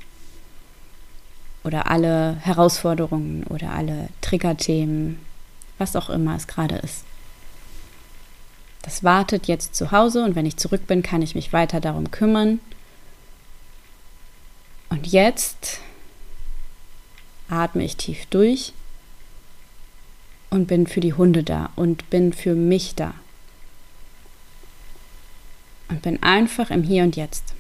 Oder 1.64 1.90
alle 1.90 2.36
Herausforderungen 2.36 3.44
oder 3.44 3.72
alle 3.72 4.08
Triggerthemen, 4.20 5.18
was 5.78 5.97
auch 5.97 6.11
immer 6.11 6.37
es 6.37 6.47
gerade 6.47 6.76
ist. 6.76 7.04
Das 8.83 9.02
wartet 9.02 9.49
jetzt 9.49 9.75
zu 9.75 9.90
Hause 9.90 10.25
und 10.25 10.37
wenn 10.37 10.47
ich 10.47 10.56
zurück 10.56 10.87
bin, 10.87 11.02
kann 11.02 11.21
ich 11.21 11.35
mich 11.35 11.52
weiter 11.52 11.80
darum 11.80 12.11
kümmern. 12.11 12.61
Und 14.88 15.09
jetzt 15.09 15.80
atme 17.49 17.85
ich 17.85 17.97
tief 17.97 18.26
durch 18.26 18.73
und 20.50 20.66
bin 20.66 20.87
für 20.87 21.00
die 21.00 21.14
Hunde 21.14 21.42
da 21.42 21.71
und 21.75 22.09
bin 22.11 22.33
für 22.33 22.54
mich 22.54 22.95
da. 22.95 23.14
Und 25.88 26.02
bin 26.02 26.23
einfach 26.23 26.71
im 26.71 26.83
Hier 26.85 27.02
und 27.02 27.16
Jetzt. 27.16 27.54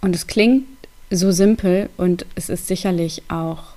Und 0.00 0.14
es 0.14 0.26
klingt 0.26 0.66
so 1.10 1.30
simpel 1.30 1.88
und 1.96 2.26
es 2.34 2.48
ist 2.48 2.66
sicherlich 2.66 3.22
auch 3.28 3.73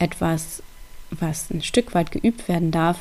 etwas, 0.00 0.62
was 1.10 1.50
ein 1.50 1.62
Stück 1.62 1.94
weit 1.94 2.10
geübt 2.10 2.48
werden 2.48 2.72
darf. 2.72 2.98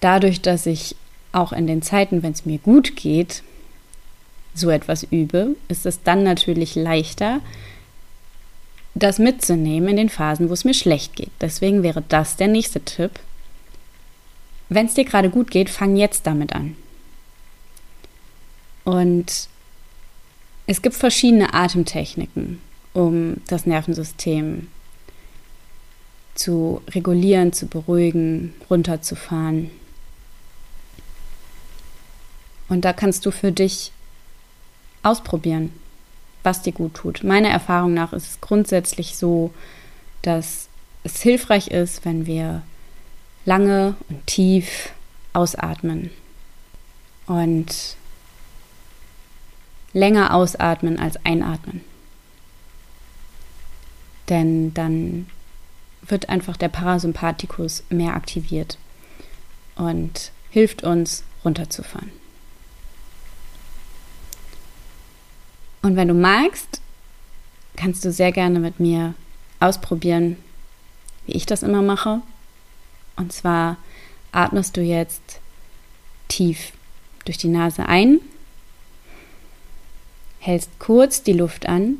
Dadurch, 0.00 0.40
dass 0.40 0.66
ich 0.66 0.94
auch 1.32 1.52
in 1.52 1.66
den 1.66 1.82
Zeiten, 1.82 2.22
wenn 2.22 2.32
es 2.32 2.44
mir 2.44 2.58
gut 2.58 2.94
geht, 2.94 3.42
so 4.54 4.70
etwas 4.70 5.02
übe, 5.04 5.56
ist 5.68 5.86
es 5.86 6.02
dann 6.02 6.22
natürlich 6.22 6.74
leichter, 6.74 7.40
das 8.94 9.18
mitzunehmen 9.18 9.90
in 9.90 9.96
den 9.96 10.08
Phasen, 10.10 10.50
wo 10.50 10.52
es 10.52 10.64
mir 10.64 10.74
schlecht 10.74 11.16
geht. 11.16 11.30
Deswegen 11.40 11.82
wäre 11.82 12.02
das 12.06 12.36
der 12.36 12.48
nächste 12.48 12.80
Tipp. 12.80 13.12
Wenn 14.68 14.86
es 14.86 14.94
dir 14.94 15.04
gerade 15.04 15.30
gut 15.30 15.50
geht, 15.50 15.70
fang 15.70 15.96
jetzt 15.96 16.26
damit 16.26 16.52
an. 16.52 16.76
Und 18.84 19.48
es 20.66 20.82
gibt 20.82 20.94
verschiedene 20.94 21.54
Atemtechniken, 21.54 22.60
um 22.92 23.36
das 23.46 23.64
Nervensystem 23.64 24.68
zu 26.34 26.82
regulieren, 26.90 27.52
zu 27.52 27.66
beruhigen, 27.66 28.54
runterzufahren. 28.70 29.70
Und 32.68 32.84
da 32.84 32.92
kannst 32.92 33.26
du 33.26 33.30
für 33.30 33.52
dich 33.52 33.92
ausprobieren. 35.02 35.72
was 36.44 36.62
dir 36.62 36.72
gut 36.72 36.94
tut. 36.94 37.22
Meiner 37.22 37.50
Erfahrung 37.50 37.94
nach 37.94 38.12
ist 38.12 38.26
es 38.26 38.40
grundsätzlich 38.40 39.16
so, 39.16 39.54
dass 40.22 40.68
es 41.04 41.22
hilfreich 41.22 41.68
ist, 41.68 42.04
wenn 42.04 42.26
wir 42.26 42.62
lange 43.44 43.94
und 44.08 44.26
tief 44.26 44.92
ausatmen 45.32 46.10
und 47.26 47.96
länger 49.92 50.34
ausatmen 50.34 50.98
als 50.98 51.24
einatmen. 51.24 51.82
Denn 54.28 54.72
dann 54.74 55.26
wird 56.06 56.28
einfach 56.28 56.56
der 56.56 56.68
Parasympathikus 56.68 57.84
mehr 57.88 58.14
aktiviert 58.14 58.78
und 59.76 60.32
hilft 60.50 60.82
uns 60.82 61.24
runterzufahren. 61.44 62.10
Und 65.82 65.96
wenn 65.96 66.08
du 66.08 66.14
magst, 66.14 66.80
kannst 67.76 68.04
du 68.04 68.12
sehr 68.12 68.32
gerne 68.32 68.60
mit 68.60 68.78
mir 68.78 69.14
ausprobieren, 69.60 70.36
wie 71.26 71.32
ich 71.32 71.46
das 71.46 71.62
immer 71.62 71.82
mache. 71.82 72.20
Und 73.16 73.32
zwar 73.32 73.76
atmest 74.30 74.76
du 74.76 74.80
jetzt 74.80 75.40
tief 76.28 76.72
durch 77.24 77.38
die 77.38 77.48
Nase 77.48 77.86
ein, 77.86 78.20
hältst 80.38 80.70
kurz 80.78 81.22
die 81.22 81.32
Luft 81.32 81.66
an 81.66 81.98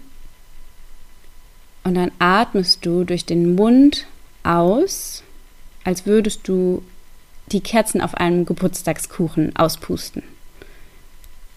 und 1.85 1.95
dann 1.95 2.13
atmest 2.19 2.85
du 2.87 3.05
durch 3.05 3.25
den 3.25 3.55
Mund 3.55 4.07
aus, 4.45 5.23
als 5.85 6.07
würdest 6.07 6.47
du 6.47 6.83
die 7.49 7.61
Kerzen 7.61 8.01
auf 8.01 8.15
einem 8.15 8.47
Geburtstagskuchen 8.47 9.57
auspusten. 9.57 10.23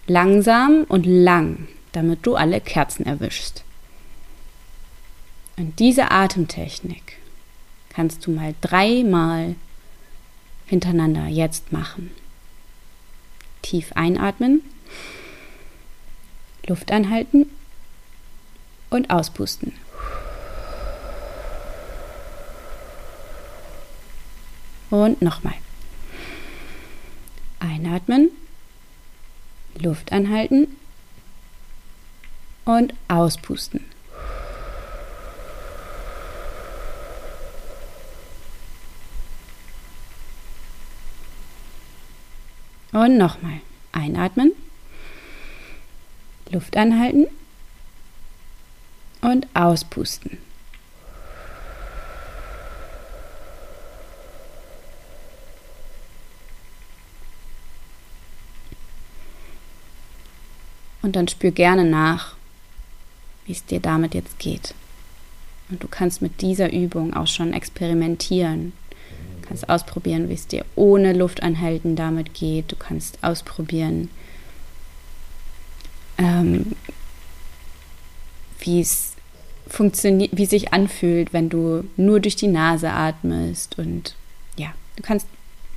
Langsam 0.07 0.85
und 0.87 1.05
lang, 1.05 1.67
damit 1.91 2.25
du 2.25 2.35
alle 2.35 2.59
Kerzen 2.61 3.05
erwischst. 3.05 3.63
Und 5.57 5.79
diese 5.79 6.11
Atemtechnik 6.11 7.17
kannst 7.89 8.25
du 8.25 8.31
mal 8.31 8.53
dreimal 8.61 9.55
hintereinander 10.65 11.27
jetzt 11.27 11.71
machen. 11.71 12.11
Tief 13.61 13.93
einatmen, 13.93 14.61
Luft 16.67 16.91
anhalten 16.91 17.49
und 18.89 19.09
auspusten. 19.09 19.73
Und 24.95 25.21
nochmal. 25.21 25.55
Einatmen, 27.59 28.29
Luft 29.77 30.13
anhalten 30.13 30.77
und 32.63 32.93
auspusten. 33.09 33.83
Und 42.93 43.17
nochmal. 43.17 43.59
Einatmen. 43.91 44.53
Luft 46.51 46.77
anhalten. 46.77 47.27
Und 49.19 49.45
auspusten. 49.53 50.44
Und 61.05 61.15
dann 61.15 61.27
spür 61.27 61.51
gerne 61.51 61.85
nach, 61.85 62.33
wie 63.45 63.51
es 63.51 63.63
dir 63.63 63.79
damit 63.79 64.15
jetzt 64.15 64.39
geht. 64.39 64.73
Und 65.69 65.83
du 65.83 65.87
kannst 65.87 66.23
mit 66.23 66.41
dieser 66.41 66.73
Übung 66.73 67.13
auch 67.13 67.27
schon 67.27 67.53
experimentieren. 67.53 68.73
Du 69.39 69.47
kannst 69.47 69.69
ausprobieren, 69.69 70.29
wie 70.29 70.33
es 70.33 70.47
dir 70.47 70.65
ohne 70.75 71.13
Luftanhalten 71.13 71.95
damit 71.95 72.33
geht. 72.33 72.71
Du 72.71 72.75
kannst 72.75 73.23
ausprobieren, 73.23 74.09
ähm, 76.17 76.71
wie 78.61 78.81
es 78.81 79.13
funktioniert, 79.67 80.35
wie 80.35 80.47
sich 80.47 80.73
anfühlt, 80.73 81.33
wenn 81.33 81.49
du 81.49 81.83
nur 81.97 82.19
durch 82.19 82.35
die 82.35 82.47
Nase 82.47 82.89
atmest. 82.89 83.77
Und 83.77 84.15
ja, 84.57 84.73
du 84.95 85.03
kannst 85.03 85.27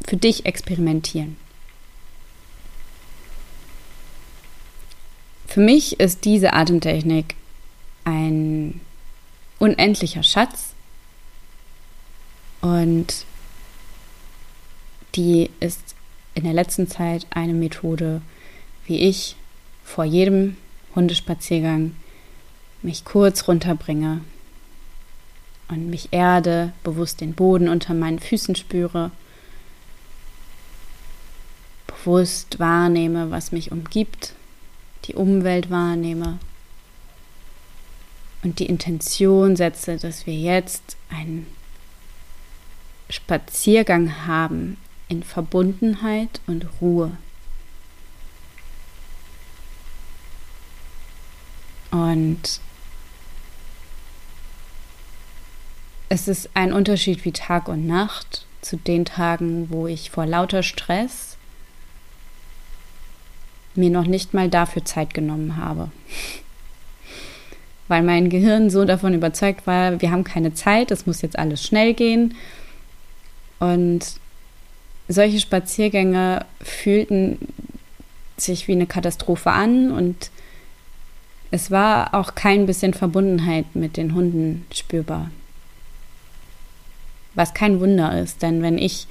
für 0.06 0.16
dich 0.16 0.46
experimentieren. 0.46 1.36
Für 5.48 5.60
mich 5.60 5.98
ist 5.98 6.26
diese 6.26 6.52
Atemtechnik 6.52 7.34
ein 8.04 8.82
unendlicher 9.58 10.22
Schatz 10.22 10.74
und 12.60 13.24
die 15.14 15.48
ist 15.58 15.94
in 16.34 16.44
der 16.44 16.52
letzten 16.52 16.86
Zeit 16.86 17.26
eine 17.30 17.54
Methode, 17.54 18.20
wie 18.84 18.98
ich 18.98 19.36
vor 19.84 20.04
jedem 20.04 20.58
Hundespaziergang 20.94 21.96
mich 22.82 23.06
kurz 23.06 23.48
runterbringe 23.48 24.20
und 25.68 25.88
mich 25.88 26.08
erde, 26.10 26.74
bewusst 26.84 27.22
den 27.22 27.32
Boden 27.32 27.70
unter 27.70 27.94
meinen 27.94 28.18
Füßen 28.18 28.54
spüre, 28.54 29.12
bewusst 31.86 32.58
wahrnehme, 32.58 33.30
was 33.30 33.50
mich 33.50 33.72
umgibt, 33.72 34.34
die 35.04 35.14
Umwelt 35.14 35.70
wahrnehme 35.70 36.38
und 38.42 38.58
die 38.58 38.66
Intention 38.66 39.56
setze, 39.56 39.96
dass 39.96 40.26
wir 40.26 40.34
jetzt 40.34 40.96
einen 41.10 41.46
Spaziergang 43.10 44.26
haben 44.26 44.76
in 45.08 45.22
Verbundenheit 45.22 46.40
und 46.46 46.66
Ruhe. 46.80 47.16
Und 51.90 52.60
es 56.10 56.28
ist 56.28 56.50
ein 56.54 56.72
Unterschied 56.72 57.24
wie 57.24 57.32
Tag 57.32 57.68
und 57.68 57.86
Nacht 57.86 58.46
zu 58.60 58.76
den 58.76 59.04
Tagen, 59.04 59.70
wo 59.70 59.86
ich 59.86 60.10
vor 60.10 60.26
lauter 60.26 60.62
Stress 60.62 61.37
mir 63.78 63.90
noch 63.90 64.06
nicht 64.06 64.34
mal 64.34 64.48
dafür 64.48 64.84
Zeit 64.84 65.14
genommen 65.14 65.56
habe 65.56 65.90
weil 67.88 68.02
mein 68.02 68.28
Gehirn 68.28 68.70
so 68.70 68.84
davon 68.84 69.14
überzeugt 69.14 69.66
war, 69.66 70.00
wir 70.00 70.10
haben 70.10 70.24
keine 70.24 70.54
Zeit, 70.54 70.90
es 70.90 71.06
muss 71.06 71.22
jetzt 71.22 71.38
alles 71.38 71.64
schnell 71.64 71.94
gehen. 71.94 72.34
Und 73.58 74.00
solche 75.08 75.40
Spaziergänge 75.40 76.44
fühlten 76.60 77.38
sich 78.36 78.68
wie 78.68 78.72
eine 78.72 78.86
Katastrophe 78.86 79.50
an 79.50 79.90
und 79.90 80.30
es 81.50 81.70
war 81.70 82.14
auch 82.14 82.34
kein 82.34 82.66
bisschen 82.66 82.92
Verbundenheit 82.92 83.74
mit 83.74 83.96
den 83.96 84.14
Hunden 84.14 84.66
spürbar. 84.72 85.30
Was 87.34 87.54
kein 87.54 87.80
Wunder 87.80 88.20
ist, 88.20 88.42
denn 88.42 88.62
wenn 88.62 88.76
ich 88.76 89.06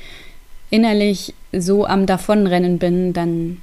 innerlich 0.69 1.34
so 1.51 1.88
am 1.88 2.06
Davonrennen 2.06 2.77
bin, 2.77 3.12
dann 3.13 3.62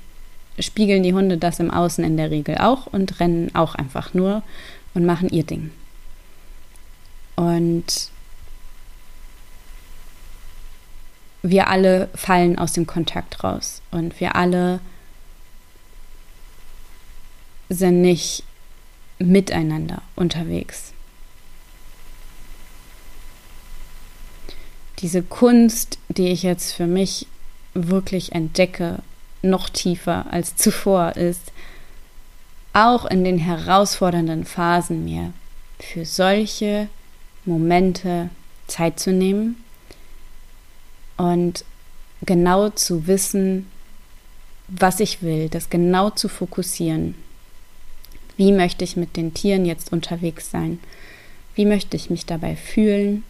spiegeln 0.58 1.02
die 1.02 1.14
Hunde 1.14 1.38
das 1.38 1.60
im 1.60 1.70
Außen 1.70 2.04
in 2.04 2.16
der 2.16 2.30
Regel 2.30 2.58
auch 2.58 2.86
und 2.86 3.20
rennen 3.20 3.54
auch 3.54 3.74
einfach 3.74 4.14
nur 4.14 4.42
und 4.94 5.04
machen 5.04 5.28
ihr 5.28 5.44
Ding. 5.44 5.70
Und 7.36 8.10
wir 11.42 11.68
alle 11.68 12.08
fallen 12.14 12.58
aus 12.58 12.72
dem 12.72 12.86
Kontakt 12.86 13.44
raus 13.44 13.82
und 13.90 14.18
wir 14.20 14.34
alle 14.36 14.80
sind 17.68 18.00
nicht 18.00 18.44
miteinander 19.18 20.02
unterwegs. 20.16 20.92
Diese 25.00 25.22
Kunst, 25.22 25.98
die 26.08 26.28
ich 26.28 26.42
jetzt 26.42 26.72
für 26.72 26.86
mich 26.86 27.26
wirklich 27.74 28.32
entdecke, 28.32 29.00
noch 29.44 29.68
tiefer 29.68 30.26
als 30.30 30.57
zuvor, 30.57 31.16
ist, 31.16 31.52
auch 32.72 33.04
in 33.07 33.24
den 33.24 33.38
herausfordernden 33.38 34.44
Phasen 34.44 35.04
mir 35.04 35.33
für 35.78 36.04
solche 36.04 36.88
Momente 37.44 38.30
Zeit 38.66 38.98
zu 38.98 39.12
nehmen 39.12 39.62
und 41.16 41.64
genau 42.22 42.70
zu 42.70 43.07
wissen, 43.07 43.70
was 44.66 45.00
ich 45.00 45.22
will, 45.22 45.48
das 45.48 45.70
genau 45.70 46.11
zu 46.11 46.28
fokussieren. 46.28 47.14
Wie 48.37 48.50
möchte 48.50 48.83
ich 48.83 48.96
mit 48.96 49.16
den 49.16 49.35
Tieren 49.35 49.64
jetzt 49.66 49.92
unterwegs 49.92 50.50
sein? 50.50 50.80
Wie 51.54 51.66
möchte 51.66 51.96
ich 51.96 52.11
mich 52.11 52.26
dabei 52.26 52.57
fühlen? 52.57 53.22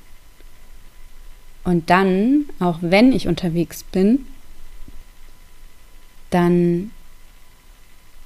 Und 1.65 1.91
dann, 1.91 2.47
auch 2.61 2.79
wenn 2.81 3.13
ich 3.13 3.27
unterwegs 3.27 3.83
bin, 3.85 4.27
dann 6.35 6.91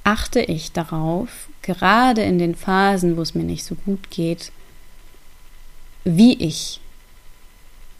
achte 0.03 0.41
ich 0.41 0.73
darauf, 0.73 1.49
gerade 1.61 2.23
in 2.23 2.39
den 2.39 2.55
Phasen, 2.55 3.19
wo 3.19 3.21
es 3.21 3.35
mir 3.35 3.45
nicht 3.45 3.65
so 3.65 3.75
gut 3.75 4.11
geht, 4.11 4.51
wie 6.05 6.43
ich 6.43 6.81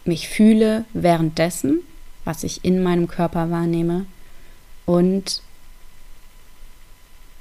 mich 0.07 0.29
fühle 0.29 0.87
währenddessen, 0.95 1.81
was 2.25 2.43
ich 2.43 2.65
in 2.65 2.83
meinem 2.83 3.09
Körper 3.09 3.51
wahrnehme 3.51 4.07
und 4.87 5.43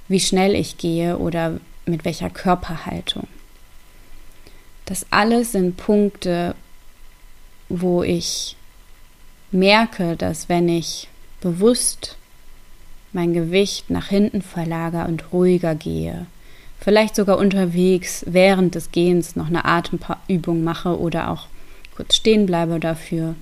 wie 0.10 0.20
schnell 0.20 0.54
ich 0.54 0.78
gehe 0.78 1.18
oder 1.18 1.62
mit 1.86 2.04
welcher 2.04 2.30
Körperhaltung. 2.30 3.28
Das 4.84 5.06
alles 5.10 5.54
sind 5.54 5.78
Punkte, 5.78 6.56
wo 7.70 8.04
ich 8.04 8.58
merke, 9.52 10.18
dass 10.18 10.50
wenn 10.50 10.68
ich 10.68 11.08
bewusst 11.40 12.18
mein 13.18 13.34
Gewicht 13.34 13.90
nach 13.90 14.10
hinten 14.10 14.44
verlagere 14.44 15.08
und 15.08 15.34
ruhiger 15.34 15.74
gehe, 15.74 16.28
vielleicht 16.80 17.16
sogar 17.16 17.40
unterwegs 17.40 18.24
während 18.28 18.76
des 18.76 18.92
Gehens 18.92 19.36
noch 19.36 19.48
eine 19.48 19.66
Atemübung 19.66 20.64
mache 20.64 21.00
oder 21.00 21.32
auch 21.32 21.48
kurz 21.96 22.16
stehen 22.16 22.46
bleibe 22.46 22.80
dafür, 22.80 23.34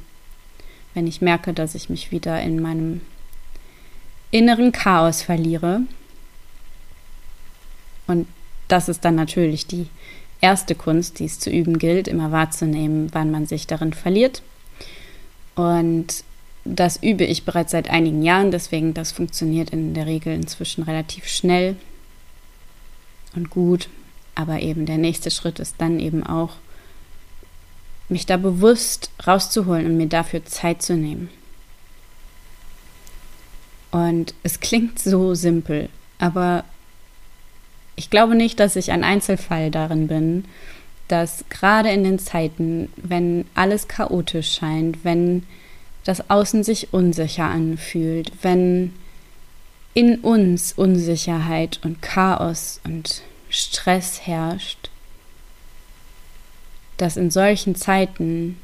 wenn 0.94 1.08
ich 1.08 1.22
merke, 1.22 1.52
dass 1.54 1.76
ich 1.76 1.90
mich 1.90 2.14
wieder 2.14 2.42
in 2.42 2.62
meinem 2.62 3.02
inneren 4.32 4.72
Chaos 4.72 5.22
verliere. 5.22 5.82
Und 8.08 8.28
das 8.70 8.88
ist 8.88 9.04
dann 9.04 9.16
natürlich 9.16 9.68
die 9.68 9.88
erste 10.40 10.74
Kunst, 10.74 11.20
die 11.20 11.26
es 11.26 11.38
zu 11.38 11.50
üben 11.50 11.80
gilt, 11.80 12.08
immer 12.08 12.32
wahrzunehmen, 12.32 13.10
wann 13.12 13.30
man 13.30 13.46
sich 13.46 13.68
darin 13.68 13.92
verliert. 13.92 14.42
Und 15.56 16.24
das 16.66 17.02
übe 17.02 17.24
ich 17.24 17.46
bereits 17.46 17.72
seit 17.72 17.90
einigen 17.90 18.24
Jahren, 18.24 18.52
deswegen 18.52 18.94
das 18.96 19.12
funktioniert 19.12 19.70
in 19.70 19.94
der 19.94 20.08
Regel 20.08 20.34
inzwischen 20.34 20.84
relativ 20.84 21.28
schnell 21.28 21.76
und 23.36 23.52
gut. 23.52 23.88
Aber 24.34 24.60
eben 24.60 24.86
der 24.86 24.98
nächste 24.98 25.32
Schritt 25.32 25.60
ist 25.60 25.76
dann 25.78 26.00
eben 26.00 26.26
auch, 26.26 26.56
mich 28.10 28.26
da 28.26 28.38
bewusst 28.38 29.10
rauszuholen 29.26 29.86
und 29.86 29.98
mir 29.98 30.08
dafür 30.08 30.44
Zeit 30.46 30.82
zu 30.82 30.96
nehmen. 30.96 31.30
Und 33.92 34.34
es 34.44 34.60
klingt 34.60 35.00
so 35.00 35.34
simpel, 35.36 35.90
aber 36.20 36.66
ich 37.96 38.10
glaube 38.10 38.36
nicht, 38.36 38.60
dass 38.60 38.76
ich 38.76 38.92
ein 38.92 39.04
Einzelfall 39.04 39.72
darin 39.72 40.08
bin, 40.08 40.46
dass 41.08 41.46
gerade 41.50 41.90
in 41.90 42.04
den 42.04 42.20
Zeiten, 42.20 42.92
wenn 42.98 43.46
alles 43.54 43.88
chaotisch 43.88 44.52
scheint, 44.52 45.04
wenn 45.04 45.44
das 46.06 46.30
Außen 46.30 46.64
sich 46.64 46.94
unsicher 46.94 47.46
anfühlt, 47.46 48.32
wenn 48.42 48.94
in 49.94 50.20
uns 50.20 50.74
Unsicherheit 50.74 51.80
und 51.84 52.02
Chaos 52.02 52.80
und 52.84 53.22
Stress 53.50 54.26
herrscht, 54.26 54.90
dass 56.98 57.18
in 57.18 57.32
solchen 57.32 57.76
Zeiten 57.76 58.58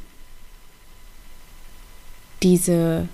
diese, 2.42 3.10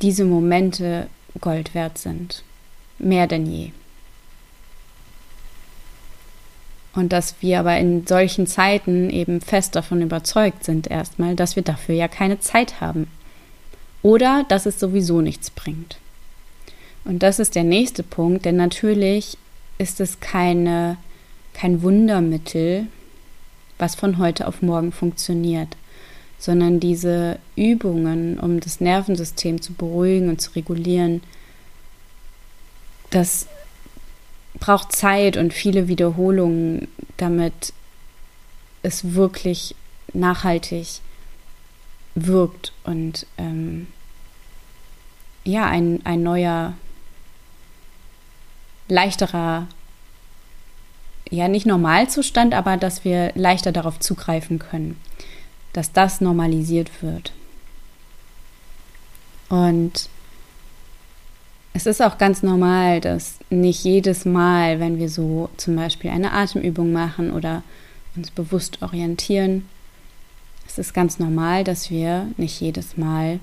diese 0.00 0.24
Momente 0.24 1.08
Gold 1.40 1.74
wert 1.74 1.98
sind 1.98 2.44
mehr 3.02 3.26
denn 3.26 3.46
je. 3.46 3.72
Und 6.94 7.12
dass 7.12 7.36
wir 7.40 7.60
aber 7.60 7.78
in 7.78 8.06
solchen 8.06 8.46
Zeiten 8.46 9.08
eben 9.08 9.40
fest 9.40 9.74
davon 9.76 10.02
überzeugt 10.02 10.64
sind, 10.64 10.88
erstmal, 10.88 11.34
dass 11.34 11.56
wir 11.56 11.62
dafür 11.62 11.94
ja 11.94 12.08
keine 12.08 12.38
Zeit 12.40 12.80
haben. 12.80 13.08
Oder 14.02 14.44
dass 14.48 14.66
es 14.66 14.78
sowieso 14.78 15.20
nichts 15.20 15.50
bringt. 15.50 15.98
Und 17.04 17.22
das 17.22 17.38
ist 17.38 17.54
der 17.54 17.64
nächste 17.64 18.02
Punkt, 18.02 18.44
denn 18.44 18.56
natürlich 18.56 19.38
ist 19.78 20.00
es 20.00 20.20
keine, 20.20 20.98
kein 21.54 21.82
Wundermittel, 21.82 22.86
was 23.78 23.94
von 23.94 24.18
heute 24.18 24.46
auf 24.46 24.62
morgen 24.62 24.92
funktioniert, 24.92 25.76
sondern 26.38 26.78
diese 26.78 27.38
Übungen, 27.56 28.38
um 28.38 28.60
das 28.60 28.80
Nervensystem 28.80 29.60
zu 29.60 29.72
beruhigen 29.72 30.28
und 30.28 30.40
zu 30.40 30.50
regulieren, 30.52 31.22
das 33.10 33.46
braucht 34.58 34.92
Zeit 34.92 35.36
und 35.36 35.52
viele 35.52 35.88
Wiederholungen, 35.88 36.88
damit 37.16 37.72
es 38.82 39.14
wirklich 39.14 39.74
nachhaltig 40.12 41.00
wirkt 42.14 42.72
und 42.84 43.26
ähm, 43.38 43.86
ja, 45.44 45.66
ein, 45.66 46.00
ein 46.04 46.22
neuer, 46.22 46.74
leichterer, 48.88 49.66
ja, 51.30 51.48
nicht 51.48 51.66
Normalzustand, 51.66 52.54
aber 52.54 52.76
dass 52.76 53.04
wir 53.04 53.32
leichter 53.34 53.72
darauf 53.72 53.98
zugreifen 53.98 54.58
können, 54.58 55.00
dass 55.72 55.92
das 55.92 56.20
normalisiert 56.20 57.02
wird. 57.02 57.32
Und 59.48 60.08
es 61.74 61.86
ist 61.86 62.02
auch 62.02 62.18
ganz 62.18 62.42
normal, 62.42 63.00
dass 63.00 63.38
nicht 63.50 63.84
jedes 63.84 64.24
Mal, 64.24 64.78
wenn 64.78 64.98
wir 64.98 65.08
so 65.08 65.48
zum 65.56 65.76
Beispiel 65.76 66.10
eine 66.10 66.32
Atemübung 66.32 66.92
machen 66.92 67.32
oder 67.32 67.62
uns 68.14 68.30
bewusst 68.30 68.82
orientieren, 68.82 69.66
es 70.66 70.78
ist 70.78 70.94
ganz 70.94 71.18
normal, 71.18 71.64
dass 71.64 71.90
wir 71.90 72.28
nicht 72.36 72.60
jedes 72.60 72.96
Mal 72.96 73.40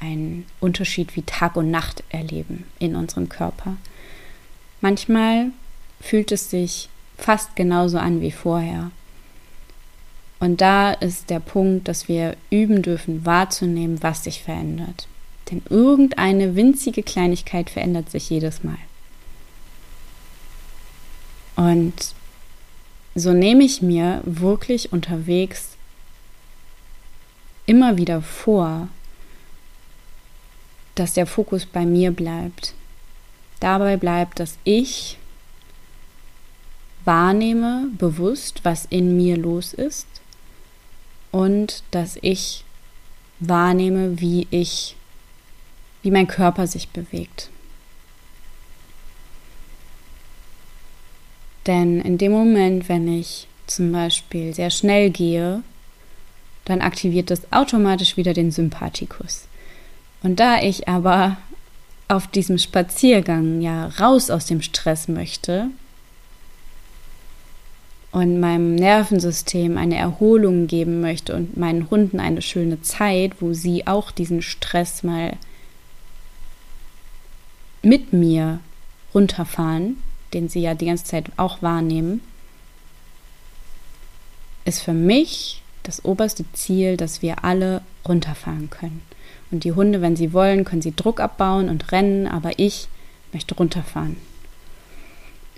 einen 0.00 0.46
Unterschied 0.60 1.16
wie 1.16 1.22
Tag 1.22 1.56
und 1.56 1.70
Nacht 1.70 2.04
erleben 2.10 2.64
in 2.78 2.96
unserem 2.96 3.28
Körper. 3.28 3.76
Manchmal 4.80 5.50
fühlt 6.00 6.32
es 6.32 6.50
sich 6.50 6.88
fast 7.16 7.56
genauso 7.56 7.98
an 7.98 8.20
wie 8.20 8.32
vorher. 8.32 8.90
Und 10.40 10.60
da 10.60 10.92
ist 10.92 11.30
der 11.30 11.40
Punkt, 11.40 11.88
dass 11.88 12.08
wir 12.08 12.36
üben 12.50 12.82
dürfen, 12.82 13.24
wahrzunehmen, 13.24 14.02
was 14.02 14.24
sich 14.24 14.42
verändert. 14.42 15.08
Denn 15.50 15.62
irgendeine 15.68 16.56
winzige 16.56 17.02
Kleinigkeit 17.02 17.70
verändert 17.70 18.10
sich 18.10 18.30
jedes 18.30 18.64
Mal. 18.64 18.78
Und 21.56 22.14
so 23.14 23.32
nehme 23.32 23.64
ich 23.64 23.82
mir 23.82 24.22
wirklich 24.24 24.92
unterwegs 24.92 25.76
immer 27.66 27.96
wieder 27.96 28.22
vor, 28.22 28.88
dass 30.94 31.14
der 31.14 31.26
Fokus 31.26 31.66
bei 31.66 31.84
mir 31.86 32.10
bleibt. 32.10 32.74
Dabei 33.60 33.96
bleibt, 33.96 34.40
dass 34.40 34.58
ich 34.64 35.18
wahrnehme 37.04 37.88
bewusst, 37.98 38.60
was 38.64 38.86
in 38.86 39.16
mir 39.16 39.36
los 39.36 39.74
ist 39.74 40.06
und 41.30 41.82
dass 41.90 42.18
ich 42.22 42.64
wahrnehme, 43.40 44.20
wie 44.20 44.46
ich 44.50 44.96
wie 46.04 46.10
mein 46.10 46.28
Körper 46.28 46.66
sich 46.66 46.90
bewegt. 46.90 47.48
Denn 51.66 52.00
in 52.02 52.18
dem 52.18 52.30
Moment, 52.30 52.90
wenn 52.90 53.08
ich 53.08 53.48
zum 53.66 53.90
Beispiel 53.90 54.52
sehr 54.54 54.68
schnell 54.68 55.08
gehe, 55.08 55.62
dann 56.66 56.82
aktiviert 56.82 57.30
das 57.30 57.50
automatisch 57.52 58.18
wieder 58.18 58.34
den 58.34 58.50
Sympathikus. 58.50 59.48
Und 60.22 60.40
da 60.40 60.60
ich 60.60 60.88
aber 60.88 61.38
auf 62.08 62.26
diesem 62.26 62.58
Spaziergang 62.58 63.62
ja 63.62 63.86
raus 63.98 64.28
aus 64.28 64.44
dem 64.44 64.60
Stress 64.60 65.08
möchte 65.08 65.68
und 68.12 68.40
meinem 68.40 68.74
Nervensystem 68.74 69.78
eine 69.78 69.96
Erholung 69.96 70.66
geben 70.66 71.00
möchte 71.00 71.34
und 71.34 71.56
meinen 71.56 71.88
Hunden 71.90 72.20
eine 72.20 72.42
schöne 72.42 72.82
Zeit, 72.82 73.40
wo 73.40 73.54
sie 73.54 73.86
auch 73.86 74.10
diesen 74.10 74.42
Stress 74.42 75.02
mal 75.02 75.38
mit 77.84 78.12
mir 78.12 78.60
runterfahren, 79.14 79.96
den 80.32 80.48
sie 80.48 80.60
ja 80.60 80.74
die 80.74 80.86
ganze 80.86 81.04
Zeit 81.04 81.26
auch 81.36 81.62
wahrnehmen, 81.62 82.20
ist 84.64 84.80
für 84.80 84.92
mich 84.92 85.62
das 85.82 86.04
oberste 86.04 86.44
Ziel, 86.52 86.96
dass 86.96 87.22
wir 87.22 87.44
alle 87.44 87.82
runterfahren 88.06 88.70
können. 88.70 89.02
Und 89.50 89.64
die 89.64 89.72
Hunde, 89.72 90.00
wenn 90.00 90.16
sie 90.16 90.32
wollen, 90.32 90.64
können 90.64 90.82
sie 90.82 90.96
Druck 90.96 91.20
abbauen 91.20 91.68
und 91.68 91.92
rennen, 91.92 92.26
aber 92.26 92.58
ich 92.58 92.88
möchte 93.32 93.54
runterfahren. 93.54 94.16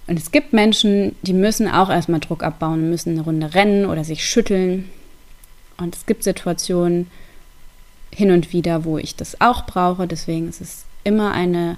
Und 0.07 0.19
es 0.19 0.31
gibt 0.31 0.53
Menschen, 0.53 1.17
die 1.23 1.33
müssen 1.33 1.69
auch 1.69 1.91
erstmal 1.91 2.21
Druck 2.21 2.43
abbauen, 2.43 2.91
müssen 2.91 3.11
eine 3.11 3.23
Runde 3.23 3.55
rennen 3.55 3.87
oder 3.87 4.05
sich 4.05 4.25
schütteln. 4.25 4.91
Und 5.79 5.97
es 5.97 6.07
gibt 6.07 6.23
Situationen 6.23 7.11
hin 8.13 8.31
und 8.31 8.53
wieder, 8.53 8.85
wo 8.85 8.99
ich 8.99 9.17
das 9.17 9.41
auch 9.41 9.67
brauche. 9.67 10.07
Deswegen 10.07 10.49
ist 10.49 10.61
es 10.61 10.85
immer 11.05 11.33
eine 11.33 11.77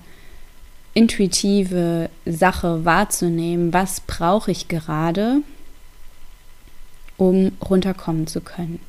intuitive 0.98 2.10
Sache 2.26 2.84
wahrzunehmen, 2.84 3.72
was 3.72 4.00
brauche 4.00 4.50
ich 4.50 4.66
gerade, 4.66 5.42
um 7.16 7.52
runterkommen 7.60 8.26
zu 8.26 8.40
können. 8.40 8.80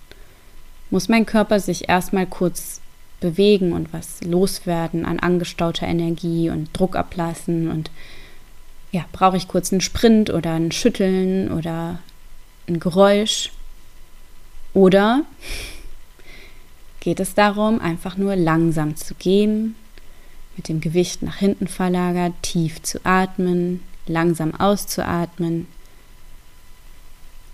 Muss 0.89 1.07
mein 1.07 1.27
Körper 1.27 1.59
sich 1.59 1.87
erstmal 1.87 2.25
kurz 2.25 2.81
bewegen 3.19 3.73
und 3.73 3.93
was 3.93 4.23
loswerden 4.23 5.05
an 5.05 5.19
angestauter 5.19 5.85
Energie 5.85 6.49
und 6.49 6.69
Druck 6.73 6.95
ablassen 6.95 7.69
und 7.69 7.91
ja, 8.91 9.05
brauche 9.11 9.37
ich 9.37 9.47
kurz 9.47 9.71
einen 9.71 9.81
Sprint 9.81 10.31
oder 10.31 10.53
ein 10.53 10.71
Schütteln 10.71 11.51
oder 11.51 11.99
ein 12.67 12.79
Geräusch? 12.79 13.51
Oder 14.73 15.25
geht 17.01 17.19
es 17.19 17.35
darum, 17.35 17.79
einfach 17.79 18.17
nur 18.17 18.35
langsam 18.35 18.95
zu 18.95 19.13
gehen, 19.13 19.75
mit 20.59 20.67
dem 20.67 20.81
Gewicht 20.81 21.21
nach 21.21 21.37
hinten 21.37 21.69
verlagert, 21.69 22.33
tief 22.41 22.81
zu 22.81 22.99
atmen, 23.05 23.81
langsam 24.07 24.53
auszuatmen 24.53 25.67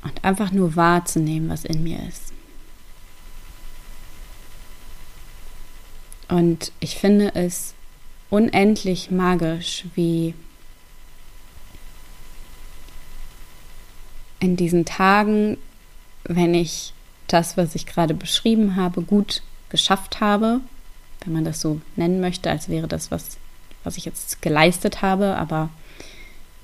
und 0.01 0.23
einfach 0.23 0.51
nur 0.51 0.75
wahrzunehmen, 0.75 1.47
was 1.47 1.65
in 1.65 1.83
mir 1.83 1.99
ist. 2.09 2.33
Und 6.29 6.71
ich 6.79 6.95
finde 6.95 7.35
es 7.35 7.75
unendlich 8.31 9.11
magisch, 9.11 9.85
wie 9.93 10.33
in 14.39 14.55
diesen 14.55 14.83
Tagen, 14.83 15.59
wenn 16.23 16.55
ich 16.55 16.91
das, 17.27 17.55
was 17.55 17.75
ich 17.75 17.85
gerade 17.85 18.15
beschrieben 18.15 18.75
habe, 18.75 19.03
gut 19.03 19.43
geschafft 19.69 20.21
habe, 20.21 20.61
wenn 21.25 21.33
man 21.33 21.43
das 21.43 21.59
so 21.59 21.81
nennen 21.95 22.21
möchte, 22.21 22.49
als 22.49 22.69
wäre 22.69 22.87
das 22.87 23.11
was, 23.11 23.37
was 23.83 23.97
ich 23.97 24.05
jetzt 24.05 24.41
geleistet 24.41 25.01
habe, 25.01 25.35
aber 25.35 25.69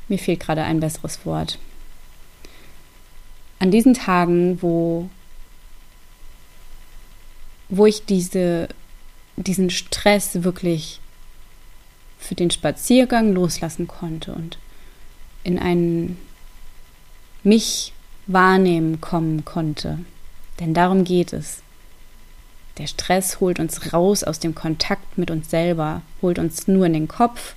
mir 0.08 0.20
fehlt 0.20 0.40
gerade 0.40 0.64
ein 0.64 0.80
besseres 0.80 1.26
Wort. 1.26 1.58
An 3.60 3.72
diesen 3.72 3.94
Tagen, 3.94 4.62
wo, 4.62 5.10
wo 7.70 7.86
ich 7.86 8.06
diese, 8.06 8.70
diesen 9.36 9.70
Stress 9.70 10.44
wirklich 10.44 11.00
für 12.20 12.36
den 12.36 12.52
Spaziergang 12.52 13.34
loslassen 13.34 13.88
konnte 13.88 14.34
und 14.34 14.58
in 15.44 15.58
einen 15.58 16.18
mich 17.44 17.94
wahrnehmen 18.28 19.02
kommen 19.02 19.44
konnte. 19.46 20.00
Denn 20.60 20.74
darum 20.74 21.04
geht 21.04 21.34
es. 21.34 21.62
Der 22.78 22.88
Stress 22.88 23.40
holt 23.40 23.60
uns 23.60 23.94
raus 23.94 24.24
aus 24.24 24.40
dem 24.40 24.56
Kontakt 24.56 25.18
mit 25.18 25.30
uns 25.30 25.50
selber, 25.50 26.02
holt 26.22 26.40
uns 26.40 26.68
nur 26.68 26.86
in 26.86 26.94
den 26.94 27.08
Kopf 27.08 27.56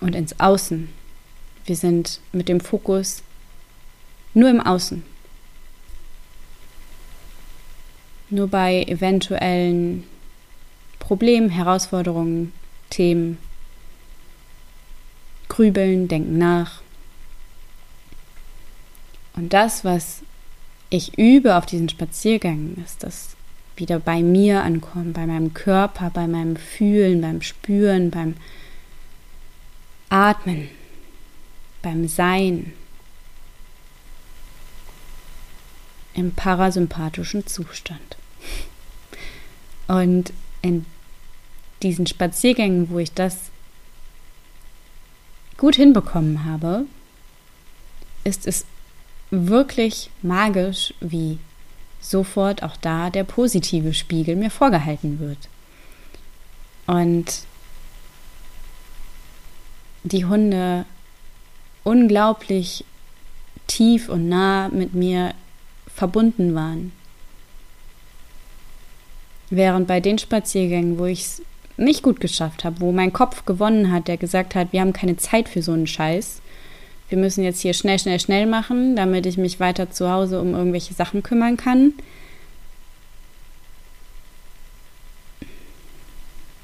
und 0.00 0.14
ins 0.14 0.38
Außen. 0.38 0.88
Wir 1.66 1.76
sind 1.76 2.20
mit 2.32 2.48
dem 2.48 2.60
Fokus 2.60 3.22
nur 4.34 4.48
im 4.48 4.60
Außen. 4.60 5.02
Nur 8.30 8.46
bei 8.46 8.84
eventuellen 8.84 10.04
Problemen, 11.00 11.50
Herausforderungen, 11.50 12.52
Themen. 12.88 13.38
Grübeln, 15.48 16.06
denken 16.06 16.38
nach. 16.38 16.80
Und 19.34 19.52
das, 19.52 19.84
was 19.84 20.22
ich 20.90 21.18
übe 21.18 21.56
auf 21.56 21.66
diesen 21.66 21.88
Spaziergängen, 21.88 22.82
ist 22.84 23.02
das 23.02 23.36
wieder 23.80 23.98
bei 23.98 24.22
mir 24.22 24.62
ankommen, 24.62 25.12
bei 25.12 25.26
meinem 25.26 25.54
Körper, 25.54 26.10
bei 26.10 26.26
meinem 26.26 26.56
Fühlen, 26.56 27.20
beim 27.20 27.42
Spüren, 27.42 28.10
beim 28.10 28.36
Atmen, 30.08 30.68
beim 31.82 32.06
Sein, 32.06 32.72
im 36.14 36.32
parasympathischen 36.32 37.46
Zustand. 37.46 38.16
Und 39.88 40.32
in 40.62 40.86
diesen 41.82 42.06
Spaziergängen, 42.06 42.90
wo 42.90 42.98
ich 42.98 43.12
das 43.12 43.50
gut 45.56 45.76
hinbekommen 45.76 46.44
habe, 46.44 46.84
ist 48.24 48.46
es 48.46 48.66
wirklich 49.30 50.10
magisch, 50.22 50.92
wie 51.00 51.38
sofort 52.00 52.62
auch 52.62 52.76
da 52.76 53.10
der 53.10 53.24
positive 53.24 53.94
Spiegel 53.94 54.36
mir 54.36 54.50
vorgehalten 54.50 55.20
wird. 55.20 55.38
Und 56.86 57.44
die 60.02 60.24
Hunde 60.24 60.86
unglaublich 61.84 62.84
tief 63.66 64.08
und 64.08 64.28
nah 64.28 64.68
mit 64.68 64.94
mir 64.94 65.34
verbunden 65.94 66.54
waren. 66.54 66.92
Während 69.50 69.86
bei 69.86 70.00
den 70.00 70.18
Spaziergängen, 70.18 70.98
wo 70.98 71.06
ich 71.06 71.20
es 71.20 71.42
nicht 71.76 72.02
gut 72.02 72.20
geschafft 72.20 72.64
habe, 72.64 72.80
wo 72.80 72.92
mein 72.92 73.12
Kopf 73.12 73.44
gewonnen 73.46 73.90
hat, 73.90 74.08
der 74.08 74.16
gesagt 74.16 74.54
hat, 74.54 74.72
wir 74.72 74.80
haben 74.80 74.92
keine 74.92 75.16
Zeit 75.16 75.48
für 75.48 75.62
so 75.62 75.72
einen 75.72 75.86
Scheiß, 75.86 76.40
wir 77.10 77.18
müssen 77.18 77.42
jetzt 77.42 77.60
hier 77.60 77.74
schnell, 77.74 77.98
schnell, 77.98 78.20
schnell 78.20 78.46
machen, 78.46 78.94
damit 78.94 79.26
ich 79.26 79.36
mich 79.36 79.58
weiter 79.58 79.90
zu 79.90 80.10
Hause 80.10 80.40
um 80.40 80.54
irgendwelche 80.54 80.94
Sachen 80.94 81.24
kümmern 81.24 81.56
kann. 81.56 81.92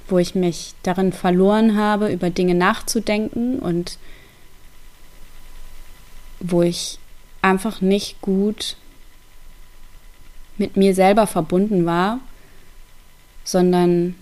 Wo 0.08 0.18
ich 0.18 0.36
mich 0.36 0.74
darin 0.84 1.12
verloren 1.12 1.76
habe, 1.76 2.12
über 2.12 2.30
Dinge 2.30 2.54
nachzudenken 2.54 3.58
und 3.58 3.98
wo 6.38 6.62
ich 6.62 7.00
einfach 7.42 7.80
nicht 7.80 8.20
gut 8.20 8.76
mit 10.58 10.76
mir 10.76 10.94
selber 10.94 11.26
verbunden 11.26 11.86
war, 11.86 12.20
sondern 13.42 14.14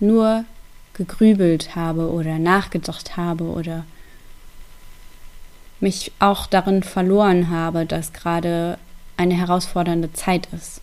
nur 0.00 0.44
gegrübelt 0.92 1.74
habe 1.74 2.10
oder 2.12 2.38
nachgedacht 2.38 3.16
habe 3.16 3.44
oder 3.44 3.86
mich 5.84 6.12
auch 6.18 6.46
darin 6.46 6.82
verloren 6.82 7.50
habe, 7.50 7.84
dass 7.84 8.14
gerade 8.14 8.78
eine 9.16 9.34
herausfordernde 9.34 10.12
Zeit 10.14 10.48
ist. 10.52 10.80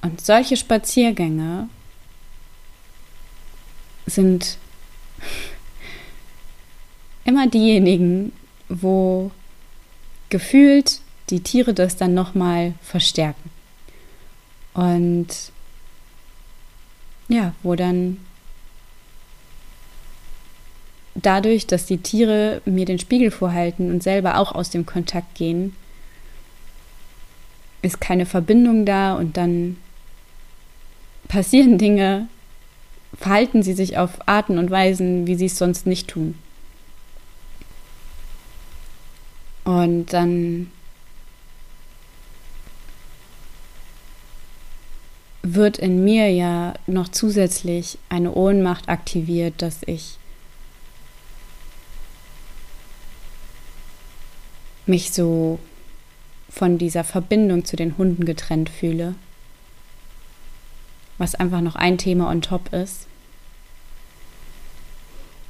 Und 0.00 0.20
solche 0.20 0.56
Spaziergänge 0.56 1.68
sind 4.06 4.56
immer 7.24 7.46
diejenigen, 7.46 8.32
wo 8.68 9.30
gefühlt 10.30 11.00
die 11.28 11.40
Tiere 11.40 11.74
das 11.74 11.96
dann 11.96 12.14
nochmal 12.14 12.72
verstärken. 12.82 13.50
Und 14.72 15.28
ja, 17.28 17.54
wo 17.62 17.74
dann 17.74 18.18
dadurch, 21.14 21.66
dass 21.66 21.86
die 21.86 21.98
Tiere 21.98 22.60
mir 22.64 22.84
den 22.84 22.98
Spiegel 22.98 23.30
vorhalten 23.30 23.90
und 23.90 24.02
selber 24.02 24.38
auch 24.38 24.52
aus 24.52 24.70
dem 24.70 24.86
Kontakt 24.86 25.34
gehen, 25.34 25.74
ist 27.82 28.00
keine 28.00 28.26
Verbindung 28.26 28.84
da 28.84 29.14
und 29.14 29.36
dann 29.36 29.76
passieren 31.28 31.78
Dinge, 31.78 32.28
verhalten 33.18 33.62
sie 33.62 33.74
sich 33.74 33.96
auf 33.96 34.26
Arten 34.26 34.58
und 34.58 34.70
Weisen, 34.70 35.26
wie 35.26 35.36
sie 35.36 35.46
es 35.46 35.58
sonst 35.58 35.86
nicht 35.86 36.08
tun. 36.08 36.34
Und 39.64 40.12
dann 40.12 40.70
wird 45.42 45.78
in 45.78 46.04
mir 46.04 46.30
ja 46.30 46.74
noch 46.86 47.08
zusätzlich 47.08 47.98
eine 48.08 48.32
Ohnmacht 48.32 48.88
aktiviert, 48.88 49.54
dass 49.58 49.82
ich 49.86 50.18
mich 54.86 55.12
so 55.12 55.58
von 56.48 56.78
dieser 56.78 57.04
Verbindung 57.04 57.64
zu 57.64 57.76
den 57.76 57.98
Hunden 57.98 58.24
getrennt 58.24 58.68
fühle, 58.68 59.14
was 61.18 61.34
einfach 61.34 61.60
noch 61.60 61.74
ein 61.74 61.98
Thema 61.98 62.30
on 62.30 62.42
top 62.42 62.72
ist. 62.72 63.06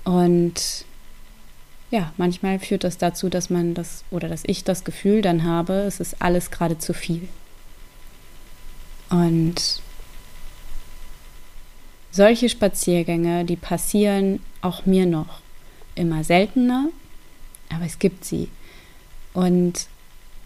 Und 0.05 0.85
ja, 1.90 2.12
manchmal 2.16 2.59
führt 2.59 2.85
das 2.85 2.99
dazu, 2.99 3.29
dass 3.29 3.51
man 3.51 3.75
das 3.75 4.05
oder 4.11 4.29
dass 4.29 4.42
ich 4.47 4.64
das 4.64 4.85
Gefühl 4.85 5.23
dann 5.23 5.44
habe, 5.44 5.75
es 5.75 6.01
ist 6.01 6.20
alles 6.20 6.51
gerade 6.51 6.79
zu 6.79 6.92
viel. 6.92 7.29
Und 9.11 9.81
solche 12.11 12.49
Spaziergänge, 12.49 13.44
die 13.44 13.57
passieren 13.57 14.40
auch 14.61 14.87
mir 14.87 15.07
noch 15.07 15.40
immer 15.94 16.25
seltener, 16.25 16.88
aber 17.70 17.85
es 17.85 17.99
gibt 17.99 18.25
sie. 18.25 18.49
Und 19.35 19.88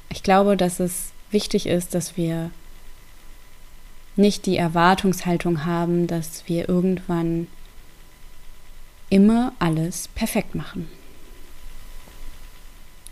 ich 0.09 0.23
glaube, 0.25 0.57
dass 0.57 0.81
es 0.81 1.13
wichtig 1.31 1.67
ist, 1.67 1.95
dass 1.95 2.17
wir 2.17 2.51
nicht 4.17 4.47
die 4.47 4.57
Erwartungshaltung 4.57 5.65
haben, 5.65 6.09
dass 6.09 6.43
wir 6.49 6.69
irgendwann 6.69 7.47
immer 9.11 9.53
alles 9.59 10.09
perfekt 10.09 10.55
machen. 10.55 10.89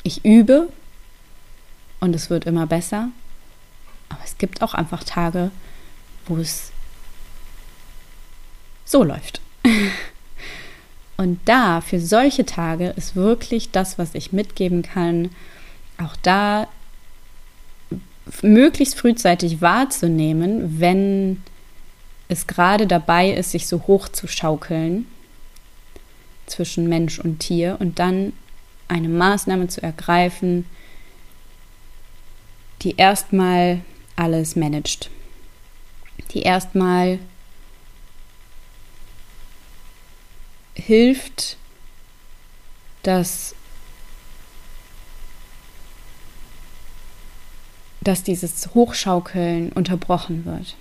Ich 0.02 0.24
übe 0.24 0.68
und 2.00 2.14
es 2.14 2.30
wird 2.30 2.44
immer 2.44 2.66
besser, 2.66 3.10
aber 4.08 4.20
es 4.24 4.38
gibt 4.38 4.62
auch 4.62 4.74
einfach 4.74 5.04
Tage, 5.04 5.50
wo 6.26 6.36
es 6.38 6.72
so 8.84 9.02
läuft. 9.02 9.40
Und 11.18 11.40
da, 11.46 11.80
für 11.80 11.98
solche 11.98 12.44
Tage, 12.44 12.88
ist 12.90 13.16
wirklich 13.16 13.70
das, 13.70 13.98
was 13.98 14.14
ich 14.14 14.32
mitgeben 14.32 14.82
kann, 14.82 15.30
auch 15.98 16.16
da 16.22 16.68
möglichst 18.42 18.98
frühzeitig 18.98 19.60
wahrzunehmen, 19.60 20.80
wenn 20.80 21.42
es 22.28 22.46
gerade 22.46 22.86
dabei 22.86 23.30
ist, 23.30 23.52
sich 23.52 23.66
so 23.66 23.86
hoch 23.86 24.08
zu 24.08 24.26
schaukeln 24.26 25.06
zwischen 26.46 26.88
Mensch 26.88 27.18
und 27.18 27.40
Tier 27.40 27.76
und 27.80 27.98
dann 27.98 28.32
eine 28.88 29.08
Maßnahme 29.08 29.68
zu 29.68 29.82
ergreifen, 29.82 30.66
die 32.82 32.96
erstmal 32.96 33.80
alles 34.16 34.56
managt, 34.56 35.10
die 36.32 36.42
erstmal 36.42 37.18
hilft, 40.74 41.56
dass, 43.02 43.54
dass 48.06 48.22
dieses 48.22 48.72
Hochschaukeln 48.72 49.72
unterbrochen 49.72 50.44
wird. 50.44 50.76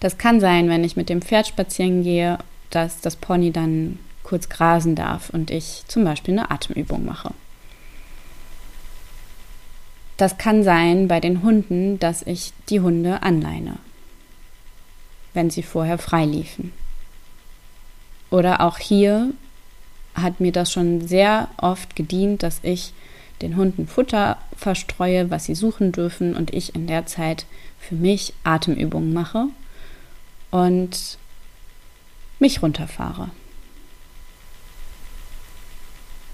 Das 0.00 0.16
kann 0.16 0.40
sein, 0.40 0.70
wenn 0.70 0.82
ich 0.82 0.96
mit 0.96 1.10
dem 1.10 1.20
Pferd 1.20 1.46
spazieren 1.46 2.02
gehe, 2.02 2.38
dass 2.70 3.02
das 3.02 3.16
Pony 3.16 3.52
dann 3.52 3.98
kurz 4.22 4.48
grasen 4.48 4.94
darf 4.94 5.28
und 5.28 5.50
ich 5.50 5.84
zum 5.88 6.04
Beispiel 6.04 6.38
eine 6.38 6.50
Atemübung 6.50 7.04
mache. 7.04 7.32
Das 10.16 10.38
kann 10.38 10.62
sein 10.62 11.06
bei 11.06 11.20
den 11.20 11.42
Hunden, 11.42 11.98
dass 11.98 12.22
ich 12.22 12.54
die 12.70 12.80
Hunde 12.80 13.22
anleine, 13.22 13.76
wenn 15.34 15.50
sie 15.50 15.62
vorher 15.62 15.98
frei 15.98 16.24
liefen. 16.24 16.72
Oder 18.30 18.62
auch 18.62 18.78
hier 18.78 19.32
hat 20.14 20.40
mir 20.40 20.52
das 20.52 20.72
schon 20.72 21.06
sehr 21.06 21.48
oft 21.58 21.94
gedient, 21.94 22.42
dass 22.42 22.60
ich 22.62 22.94
den 23.42 23.56
Hunden 23.56 23.86
Futter 23.86 24.38
verstreue, 24.56 25.30
was 25.30 25.44
sie 25.44 25.54
suchen 25.54 25.92
dürfen 25.92 26.34
und 26.34 26.54
ich 26.54 26.74
in 26.74 26.86
der 26.86 27.06
Zeit 27.06 27.46
für 27.78 27.94
mich 27.94 28.32
Atemübungen 28.44 29.12
mache 29.12 29.48
und 30.50 31.18
mich 32.38 32.62
runterfahre. 32.62 33.30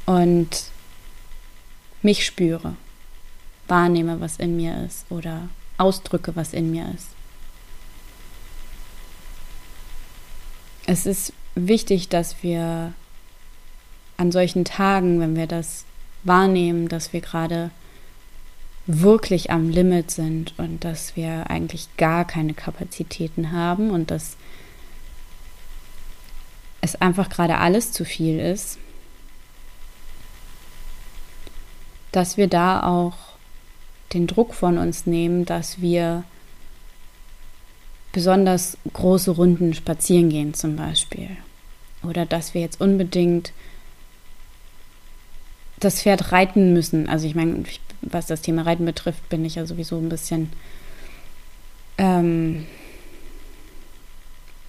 Und 0.07 0.64
mich 2.03 2.25
spüre, 2.25 2.77
wahrnehme, 3.66 4.21
was 4.21 4.37
in 4.37 4.57
mir 4.57 4.85
ist 4.85 5.11
oder 5.11 5.49
ausdrücke, 5.77 6.35
was 6.37 6.53
in 6.53 6.71
mir 6.71 6.90
ist. 6.94 7.09
Es 10.87 11.05
ist 11.05 11.33
wichtig, 11.55 12.09
dass 12.09 12.42
wir 12.42 12.94
an 14.16 14.33
solchen 14.33 14.64
Tagen, 14.64 15.21
wenn 15.21 15.37
wir 15.37 15.47
das 15.47 15.85
wahrnehmen, 16.24 16.88
dass 16.88 17.12
wir 17.12 17.20
gerade 17.20 17.70
wirklich 18.87 19.50
am 19.50 19.68
Limit 19.68 20.11
sind 20.11 20.54
und 20.59 20.83
dass 20.85 21.14
wir 21.14 21.50
eigentlich 21.50 21.88
gar 21.96 22.24
keine 22.24 22.54
Kapazitäten 22.54 23.52
haben 23.52 23.90
und 23.90 24.11
dass 24.11 24.37
es 26.81 26.96
einfach 26.96 27.28
gerade 27.28 27.59
alles 27.59 27.92
zu 27.92 28.04
viel 28.04 28.38
ist, 28.40 28.78
dass 32.12 32.37
wir 32.37 32.48
da 32.48 32.83
auch 32.83 33.14
den 34.14 34.26
Druck 34.26 34.54
von 34.54 34.78
uns 34.78 35.07
nehmen, 35.07 35.44
dass 35.44 35.81
wir 35.81 36.24
besonders 38.12 38.78
große 38.92 39.33
Runden 39.33 39.74
spazieren 39.74 40.31
gehen 40.31 40.54
zum 40.54 40.76
Beispiel. 40.76 41.28
Oder 42.02 42.24
dass 42.24 42.54
wir 42.54 42.62
jetzt 42.62 42.81
unbedingt 42.81 43.52
das 45.81 46.03
Pferd 46.03 46.33
reiten 46.33 46.73
müssen. 46.73 47.09
Also 47.09 47.27
ich 47.27 47.35
meine, 47.35 47.64
was 48.03 48.27
das 48.27 48.43
Thema 48.43 48.62
Reiten 48.62 48.85
betrifft, 48.85 49.29
bin 49.29 49.45
ich 49.45 49.57
ja 49.57 49.67
sowieso 49.67 49.99
ein 49.99 50.09
bisschen 50.09 50.51
ähm, 51.99 52.67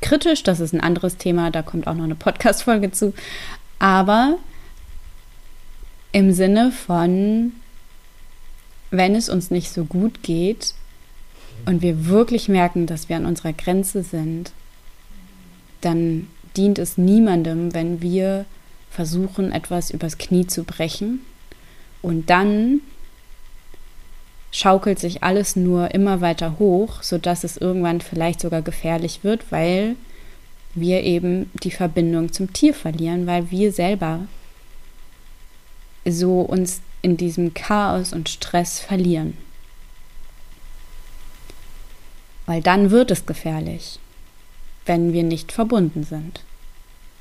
kritisch. 0.02 0.43
Das 0.43 0.60
ist 0.60 0.74
ein 0.74 0.82
anderes 0.82 1.17
Thema, 1.17 1.52
da 1.52 1.62
kommt 1.62 1.88
auch 1.88 1.95
noch 1.95 2.04
eine 2.04 2.15
Podcast-Folge 2.15 2.91
zu. 2.91 3.13
Aber 3.80 4.38
im 6.12 6.32
Sinne 6.32 6.72
von, 6.72 7.54
wenn 8.91 9.15
es 9.15 9.30
uns 9.30 9.52
nicht 9.52 9.72
so 9.72 9.86
gut 9.86 10.24
geht 10.24 10.74
und 11.65 11.82
wir 11.82 12.08
wirklich 12.08 12.50
merken, 12.50 12.88
dass 12.88 13.10
wir 13.10 13.15
an 13.15 13.26
unserer 13.26 13.54
Grenze 13.54 14.04
sind, 14.04 14.52
dann 15.82 16.28
dient 16.58 16.80
es 16.80 16.98
niemandem, 16.98 17.74
wenn 17.74 18.02
wir 18.02 18.45
versuchen, 18.89 19.52
etwas 19.52 19.91
übers 19.91 20.17
Knie 20.17 20.47
zu 20.47 20.63
brechen 20.63 21.21
und 22.02 22.30
dann 22.30 22.82
schaukelt 24.52 24.99
sich 24.99 25.21
alles 25.23 25.56
nur 25.56 25.93
immer 25.93 26.21
weiter 26.21 26.58
hoch, 26.58 27.04
sodass 27.04 27.43
es 27.43 27.58
irgendwann 27.58 28.02
vielleicht 28.02 28.41
sogar 28.41 28.62
gefährlich 28.62 29.23
wird, 29.23 29.52
weil 29.52 29.95
wir 30.73 31.04
eben 31.04 31.52
die 31.63 31.71
Verbindung 31.71 32.32
zum 32.32 32.52
Tier 32.54 32.73
verlieren, 32.73 33.28
weil 33.28 33.52
wir 33.52 33.71
selber 33.71 34.21
so 36.06 36.41
uns 36.41 36.82
in 37.02 37.17
diesem 37.17 37.54
Chaos 37.54 38.13
und 38.13 38.30
Stress 38.30 38.80
verlieren. 38.80 39.38
Weil 42.45 42.62
dann 42.62 42.89
wird 42.89 43.12
es 43.12 43.25
gefährlich 43.25 43.99
wenn 44.89 45.13
wir 45.13 45.23
nicht 45.23 45.52
verbunden 45.52 46.04
sind, 46.04 46.41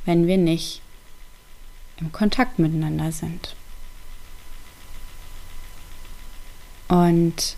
wenn 0.07 0.27
wir 0.27 0.39
nicht 0.39 0.81
im 2.01 2.13
Kontakt 2.13 2.59
miteinander 2.59 3.13
sind. 3.13 3.55
Und 6.89 7.57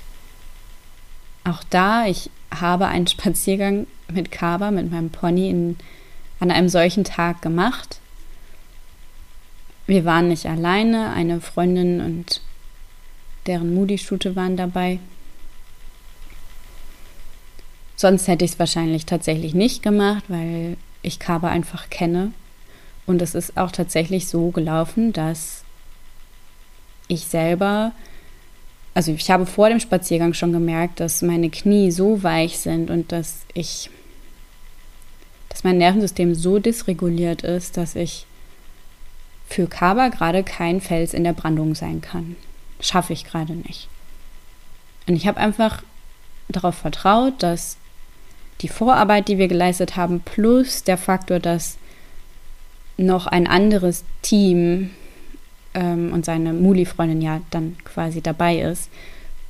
auch 1.44 1.62
da, 1.70 2.06
ich 2.06 2.30
habe 2.50 2.86
einen 2.86 3.06
Spaziergang 3.08 3.86
mit 4.08 4.30
Kaba, 4.30 4.70
mit 4.70 4.90
meinem 4.90 5.10
Pony, 5.10 5.50
in, 5.50 5.76
an 6.40 6.50
einem 6.50 6.68
solchen 6.68 7.04
Tag 7.04 7.42
gemacht. 7.42 8.00
Wir 9.86 10.04
waren 10.04 10.28
nicht 10.28 10.46
alleine, 10.46 11.10
eine 11.12 11.40
Freundin 11.40 12.00
und 12.00 12.40
deren 13.46 13.74
Moody-Stute 13.74 14.36
waren 14.36 14.56
dabei. 14.56 15.00
Sonst 17.96 18.28
hätte 18.28 18.44
ich 18.44 18.52
es 18.52 18.58
wahrscheinlich 18.58 19.04
tatsächlich 19.04 19.54
nicht 19.54 19.82
gemacht, 19.82 20.24
weil 20.28 20.76
ich 21.02 21.18
Kaba 21.18 21.48
einfach 21.48 21.90
kenne. 21.90 22.32
Und 23.10 23.20
es 23.20 23.34
ist 23.34 23.56
auch 23.56 23.72
tatsächlich 23.72 24.28
so 24.28 24.52
gelaufen, 24.52 25.12
dass 25.12 25.64
ich 27.08 27.22
selber, 27.24 27.90
also 28.94 29.10
ich 29.10 29.28
habe 29.32 29.46
vor 29.46 29.68
dem 29.68 29.80
Spaziergang 29.80 30.32
schon 30.32 30.52
gemerkt, 30.52 31.00
dass 31.00 31.20
meine 31.20 31.50
Knie 31.50 31.90
so 31.90 32.22
weich 32.22 32.60
sind 32.60 32.88
und 32.88 33.10
dass 33.10 33.40
ich, 33.52 33.90
dass 35.48 35.64
mein 35.64 35.78
Nervensystem 35.78 36.36
so 36.36 36.60
dysreguliert 36.60 37.42
ist, 37.42 37.76
dass 37.76 37.96
ich 37.96 38.26
für 39.48 39.66
Kaba 39.66 40.06
gerade 40.06 40.44
kein 40.44 40.80
Fels 40.80 41.12
in 41.12 41.24
der 41.24 41.32
Brandung 41.32 41.74
sein 41.74 42.00
kann. 42.00 42.36
Schaffe 42.78 43.12
ich 43.12 43.24
gerade 43.24 43.54
nicht. 43.54 43.88
Und 45.08 45.16
ich 45.16 45.26
habe 45.26 45.40
einfach 45.40 45.82
darauf 46.48 46.76
vertraut, 46.76 47.42
dass 47.42 47.76
die 48.60 48.68
Vorarbeit, 48.68 49.26
die 49.26 49.38
wir 49.38 49.48
geleistet 49.48 49.96
haben, 49.96 50.20
plus 50.20 50.84
der 50.84 50.96
Faktor, 50.96 51.40
dass 51.40 51.79
noch 53.00 53.26
ein 53.26 53.46
anderes 53.46 54.04
Team 54.22 54.90
ähm, 55.74 56.12
und 56.12 56.24
seine 56.24 56.52
Muli-Freundin 56.52 57.20
ja 57.20 57.40
dann 57.50 57.76
quasi 57.84 58.20
dabei 58.20 58.60
ist, 58.60 58.90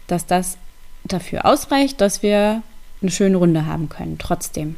dass 0.06 0.26
das 0.26 0.56
dafür 1.04 1.46
ausreicht, 1.46 2.00
dass 2.00 2.22
wir 2.22 2.62
eine 3.00 3.10
schöne 3.10 3.36
Runde 3.36 3.66
haben 3.66 3.88
können, 3.88 4.18
trotzdem. 4.18 4.76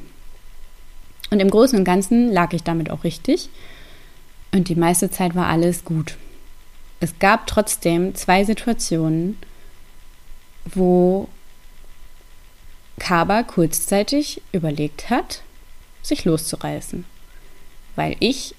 Und 1.30 1.40
im 1.40 1.50
Großen 1.50 1.78
und 1.78 1.84
Ganzen 1.84 2.30
lag 2.30 2.52
ich 2.52 2.62
damit 2.62 2.90
auch 2.90 3.04
richtig. 3.04 3.48
Und 4.52 4.68
die 4.68 4.74
meiste 4.74 5.10
Zeit 5.10 5.34
war 5.34 5.46
alles 5.46 5.84
gut. 5.84 6.16
Es 7.00 7.18
gab 7.18 7.46
trotzdem 7.46 8.14
zwei 8.14 8.44
Situationen, 8.44 9.38
wo 10.66 11.28
Kaba 12.98 13.42
kurzzeitig 13.42 14.42
überlegt 14.52 15.10
hat, 15.10 15.42
sich 16.02 16.24
loszureißen, 16.24 17.04
weil 17.96 18.14
ich 18.20 18.54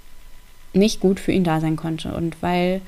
nicht 0.73 0.99
gut 0.99 1.19
für 1.19 1.31
ihn 1.31 1.43
da 1.43 1.59
sein 1.59 1.75
konnte 1.75 2.13
und 2.13 2.41
weil 2.41 2.81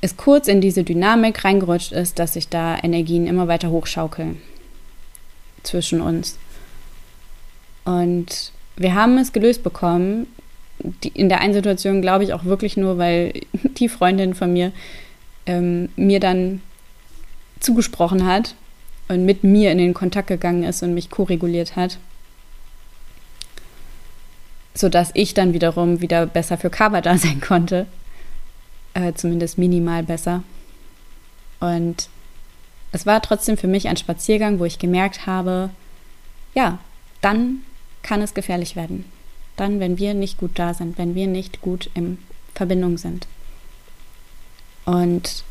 es 0.00 0.16
kurz 0.16 0.48
in 0.48 0.60
diese 0.60 0.84
Dynamik 0.84 1.44
reingerutscht 1.44 1.92
ist, 1.92 2.18
dass 2.18 2.34
sich 2.34 2.48
da 2.48 2.76
Energien 2.82 3.26
immer 3.26 3.48
weiter 3.48 3.70
hochschaukeln 3.70 4.40
zwischen 5.62 6.02
uns. 6.02 6.38
Und 7.86 8.52
wir 8.76 8.94
haben 8.94 9.16
es 9.16 9.32
gelöst 9.32 9.62
bekommen. 9.62 10.26
In 11.14 11.30
der 11.30 11.40
einen 11.40 11.54
Situation 11.54 12.02
glaube 12.02 12.24
ich 12.24 12.34
auch 12.34 12.44
wirklich 12.44 12.76
nur, 12.76 12.98
weil 12.98 13.32
die 13.78 13.88
Freundin 13.88 14.34
von 14.34 14.52
mir 14.52 14.72
ähm, 15.46 15.88
mir 15.96 16.20
dann 16.20 16.60
zugesprochen 17.60 18.26
hat, 18.26 18.54
und 19.08 19.24
mit 19.24 19.44
mir 19.44 19.70
in 19.70 19.78
den 19.78 19.94
Kontakt 19.94 20.28
gegangen 20.28 20.64
ist 20.64 20.82
und 20.82 20.94
mich 20.94 21.10
koreguliert 21.10 21.76
hat. 21.76 21.98
Sodass 24.74 25.10
ich 25.14 25.34
dann 25.34 25.52
wiederum 25.52 26.00
wieder 26.00 26.26
besser 26.26 26.58
für 26.58 26.70
Kaba 26.70 27.00
da 27.00 27.16
sein 27.18 27.40
konnte. 27.40 27.86
Äh, 28.94 29.14
zumindest 29.14 29.58
minimal 29.58 30.02
besser. 30.02 30.42
Und 31.60 32.08
es 32.92 33.06
war 33.06 33.22
trotzdem 33.22 33.56
für 33.56 33.66
mich 33.66 33.88
ein 33.88 33.96
Spaziergang, 33.96 34.58
wo 34.58 34.64
ich 34.64 34.78
gemerkt 34.78 35.26
habe, 35.26 35.70
ja, 36.54 36.78
dann 37.20 37.62
kann 38.02 38.22
es 38.22 38.34
gefährlich 38.34 38.76
werden. 38.76 39.04
Dann, 39.56 39.80
wenn 39.80 39.98
wir 39.98 40.14
nicht 40.14 40.38
gut 40.38 40.58
da 40.58 40.74
sind, 40.74 40.98
wenn 40.98 41.14
wir 41.14 41.26
nicht 41.26 41.60
gut 41.60 41.90
in 41.94 42.18
Verbindung 42.54 42.98
sind. 42.98 43.26
Und 44.84 45.42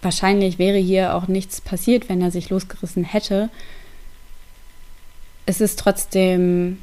wahrscheinlich 0.00 0.58
wäre 0.58 0.78
hier 0.78 1.14
auch 1.14 1.28
nichts 1.28 1.60
passiert, 1.60 2.08
wenn 2.08 2.20
er 2.20 2.30
sich 2.30 2.50
losgerissen 2.50 3.04
hätte. 3.04 3.50
Es 5.46 5.60
ist 5.60 5.78
trotzdem 5.78 6.78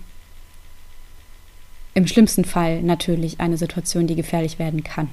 im 2.00 2.08
schlimmsten 2.08 2.46
Fall 2.46 2.82
natürlich 2.82 3.42
eine 3.42 3.58
Situation, 3.58 4.08
die 4.08 4.16
gefährlich 4.16 4.58
werden 4.58 4.86
kann. 4.86 5.10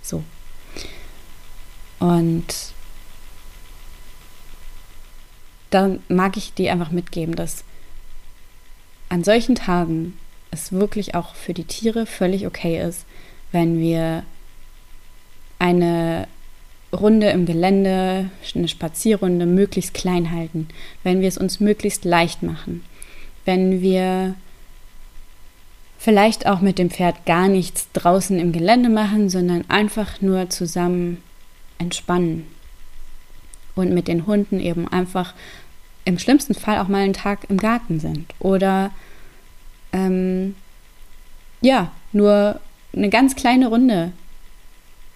So. 0.00 0.22
Und 1.98 2.44
dann 5.70 5.98
mag 6.08 6.36
ich 6.36 6.54
dir 6.54 6.70
einfach 6.70 6.92
mitgeben, 6.92 7.34
dass 7.34 7.64
an 9.08 9.24
solchen 9.24 9.56
Tagen 9.56 10.16
es 10.52 10.70
wirklich 10.70 11.16
auch 11.16 11.34
für 11.34 11.52
die 11.52 11.64
Tiere 11.64 12.06
völlig 12.06 12.46
okay 12.46 12.80
ist, 12.80 13.06
wenn 13.50 13.80
wir 13.80 14.22
eine 15.58 16.28
Runde 16.92 17.30
im 17.30 17.44
Gelände, 17.44 18.30
eine 18.54 18.68
Spazierrunde 18.68 19.46
möglichst 19.46 19.94
klein 19.94 20.30
halten, 20.30 20.68
wenn 21.02 21.20
wir 21.20 21.28
es 21.28 21.38
uns 21.38 21.58
möglichst 21.58 22.04
leicht 22.04 22.44
machen, 22.44 22.84
wenn 23.44 23.82
wir 23.82 24.36
vielleicht 26.04 26.46
auch 26.46 26.60
mit 26.60 26.78
dem 26.78 26.90
Pferd 26.90 27.24
gar 27.24 27.48
nichts 27.48 27.88
draußen 27.94 28.38
im 28.38 28.52
Gelände 28.52 28.90
machen, 28.90 29.30
sondern 29.30 29.64
einfach 29.70 30.20
nur 30.20 30.50
zusammen 30.50 31.22
entspannen. 31.78 32.46
Und 33.74 33.94
mit 33.94 34.06
den 34.06 34.26
Hunden 34.26 34.60
eben 34.60 34.86
einfach 34.86 35.32
im 36.04 36.18
schlimmsten 36.18 36.54
Fall 36.54 36.78
auch 36.78 36.88
mal 36.88 37.02
einen 37.02 37.14
Tag 37.14 37.48
im 37.48 37.56
Garten 37.56 38.00
sind. 38.00 38.26
Oder 38.38 38.90
ähm, 39.94 40.54
ja, 41.62 41.90
nur 42.12 42.60
eine 42.94 43.08
ganz 43.08 43.34
kleine 43.34 43.68
Runde. 43.68 44.12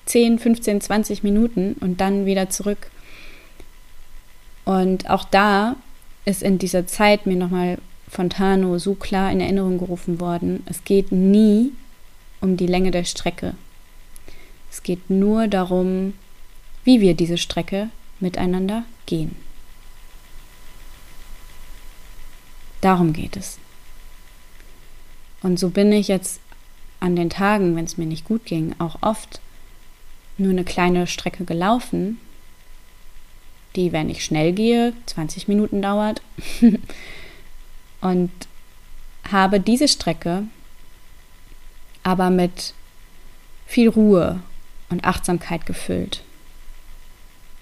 10, 0.07 0.39
15, 0.39 0.80
20 0.80 1.22
Minuten 1.22 1.74
und 1.80 2.01
dann 2.01 2.24
wieder 2.24 2.49
zurück. 2.49 2.91
Und 4.64 5.11
auch 5.11 5.24
da 5.24 5.76
ist 6.24 6.43
in 6.43 6.57
dieser 6.57 6.86
Zeit 6.86 7.26
mir 7.26 7.36
nochmal 7.36 7.76
Fontano 8.09 8.79
so 8.79 8.95
klar 8.95 9.31
in 9.31 9.41
Erinnerung 9.41 9.79
gerufen 9.79 10.21
worden, 10.21 10.63
es 10.67 10.85
geht 10.85 11.13
nie 11.13 11.73
um 12.41 12.57
die 12.57 12.67
Länge 12.67 12.91
der 12.91 13.05
Strecke. 13.05 13.55
Es 14.71 14.83
geht 14.83 15.11
nur 15.11 15.49
darum, 15.49 16.15
wie 16.85 17.01
wir 17.01 17.15
diese 17.15 17.39
Strecke 17.39 17.91
miteinander 18.21 18.85
gehen. 19.07 19.37
Darum 22.81 23.13
geht 23.13 23.37
es. 23.37 23.59
Und 25.43 25.59
so 25.59 25.71
bin 25.71 25.93
ich 25.93 26.09
jetzt 26.09 26.41
an 27.01 27.17
den 27.17 27.31
Tagen, 27.31 27.77
wenn 27.77 27.85
es 27.85 27.97
mir 27.97 28.07
nicht 28.07 28.25
gut 28.25 28.45
ging, 28.45 28.75
auch 28.79 29.03
oft 29.03 29.41
nur 30.37 30.51
eine 30.51 30.65
kleine 30.65 31.07
Strecke 31.07 31.45
gelaufen, 31.45 32.21
die, 33.77 33.93
wenn 33.93 34.11
ich 34.11 34.25
schnell 34.25 34.53
gehe, 34.53 34.93
20 35.07 35.49
Minuten 35.49 35.83
dauert. 35.83 36.23
und 38.01 38.31
habe 39.31 39.61
diese 39.61 39.89
Strecke 39.89 40.45
aber 42.03 42.31
mit 42.31 42.73
viel 43.67 43.89
Ruhe 43.89 44.41
und 44.89 45.05
Achtsamkeit 45.05 45.67
gefüllt, 45.67 46.23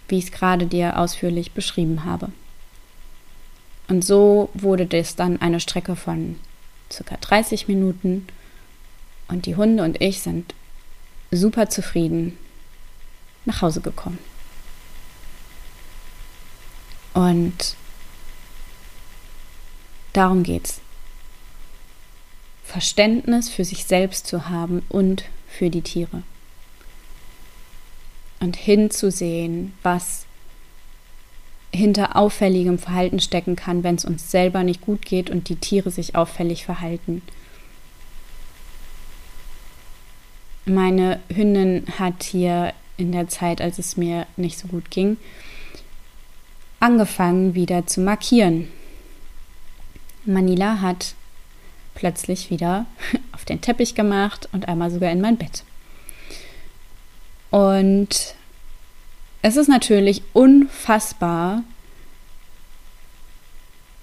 wie 0.09 0.18
ich 0.18 0.26
es 0.26 0.32
gerade 0.32 0.66
dir 0.66 0.99
ausführlich 0.99 1.53
beschrieben 1.53 2.05
habe. 2.05 2.30
Und 3.89 4.05
so 4.05 4.51
wurde 4.55 4.87
das 4.87 5.16
dann 5.16 5.41
eine 5.41 5.61
Strecke 5.61 5.97
von 5.97 6.39
circa 6.93 7.16
30 7.16 7.68
Minuten 7.68 8.26
und 9.28 9.47
die 9.47 9.57
Hunde 9.57 9.82
und 9.82 10.01
ich 10.01 10.20
sind 10.20 10.55
super 11.30 11.68
zufrieden 11.68 12.39
nach 13.45 13.62
Hause 13.62 13.80
gekommen. 13.80 14.18
Und 17.14 17.76
darum 20.16 20.42
geht's. 20.42 20.80
Verständnis 22.64 23.48
für 23.48 23.64
sich 23.64 23.84
selbst 23.84 24.26
zu 24.26 24.48
haben 24.48 24.82
und 24.88 25.24
für 25.48 25.70
die 25.70 25.82
Tiere. 25.82 26.22
Und 28.40 28.56
hinzusehen, 28.56 29.72
was 29.82 30.26
hinter 31.72 32.16
auffälligem 32.16 32.78
Verhalten 32.78 33.20
stecken 33.20 33.56
kann, 33.56 33.82
wenn 33.82 33.96
es 33.96 34.04
uns 34.04 34.30
selber 34.30 34.62
nicht 34.62 34.80
gut 34.80 35.04
geht 35.04 35.30
und 35.30 35.48
die 35.48 35.56
Tiere 35.56 35.90
sich 35.90 36.14
auffällig 36.14 36.64
verhalten. 36.64 37.22
Meine 40.64 41.20
Hündin 41.32 41.84
hat 41.98 42.24
hier 42.24 42.72
in 42.96 43.12
der 43.12 43.28
Zeit, 43.28 43.60
als 43.60 43.78
es 43.78 43.96
mir 43.96 44.26
nicht 44.36 44.58
so 44.58 44.68
gut 44.68 44.90
ging, 44.90 45.16
angefangen 46.80 47.54
wieder 47.54 47.86
zu 47.86 48.00
markieren. 48.00 48.68
Manila 50.26 50.80
hat 50.80 51.14
plötzlich 51.94 52.50
wieder 52.50 52.86
auf 53.32 53.44
den 53.44 53.60
Teppich 53.60 53.94
gemacht 53.94 54.48
und 54.52 54.68
einmal 54.68 54.90
sogar 54.90 55.10
in 55.10 55.20
mein 55.20 55.36
Bett. 55.36 55.64
Und 57.50 58.34
es 59.42 59.56
ist 59.56 59.68
natürlich 59.68 60.22
unfassbar 60.32 61.62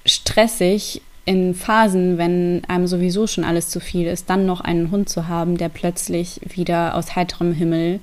stressig 0.05 1.01
in 1.25 1.55
Phasen, 1.55 2.17
wenn 2.17 2.63
einem 2.67 2.87
sowieso 2.87 3.27
schon 3.27 3.43
alles 3.43 3.69
zu 3.69 3.79
viel 3.79 4.07
ist, 4.07 4.29
dann 4.29 4.45
noch 4.45 4.61
einen 4.61 4.91
Hund 4.91 5.07
zu 5.07 5.27
haben, 5.27 5.57
der 5.57 5.69
plötzlich 5.69 6.41
wieder 6.45 6.95
aus 6.95 7.15
heiterem 7.15 7.53
Himmel 7.53 8.01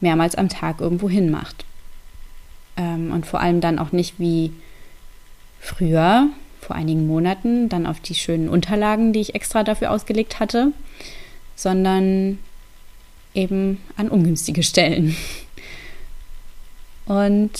mehrmals 0.00 0.34
am 0.34 0.48
Tag 0.48 0.80
irgendwo 0.80 1.08
hin 1.08 1.30
macht. 1.30 1.64
Ähm, 2.76 3.10
und 3.12 3.26
vor 3.26 3.40
allem 3.40 3.60
dann 3.60 3.78
auch 3.78 3.92
nicht 3.92 4.18
wie 4.18 4.52
früher, 5.60 6.28
vor 6.68 6.76
einigen 6.76 7.06
Monaten, 7.06 7.70
dann 7.70 7.86
auf 7.86 7.98
die 7.98 8.14
schönen 8.14 8.48
Unterlagen, 8.50 9.14
die 9.14 9.20
ich 9.20 9.34
extra 9.34 9.64
dafür 9.64 9.90
ausgelegt 9.90 10.38
hatte, 10.38 10.72
sondern 11.56 12.38
eben 13.34 13.80
an 13.96 14.10
ungünstige 14.10 14.62
Stellen. 14.62 15.16
Und 17.06 17.50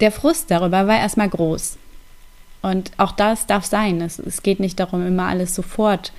der 0.00 0.12
Frust 0.12 0.50
darüber 0.50 0.86
war 0.86 0.98
erstmal 0.98 1.30
groß. 1.30 1.78
Und 2.60 2.92
auch 2.98 3.12
das 3.12 3.46
darf 3.46 3.64
sein. 3.64 4.02
Es, 4.02 4.18
es 4.18 4.42
geht 4.42 4.60
nicht 4.60 4.78
darum, 4.78 5.06
immer 5.06 5.26
alles 5.28 5.54
sofort 5.54 6.12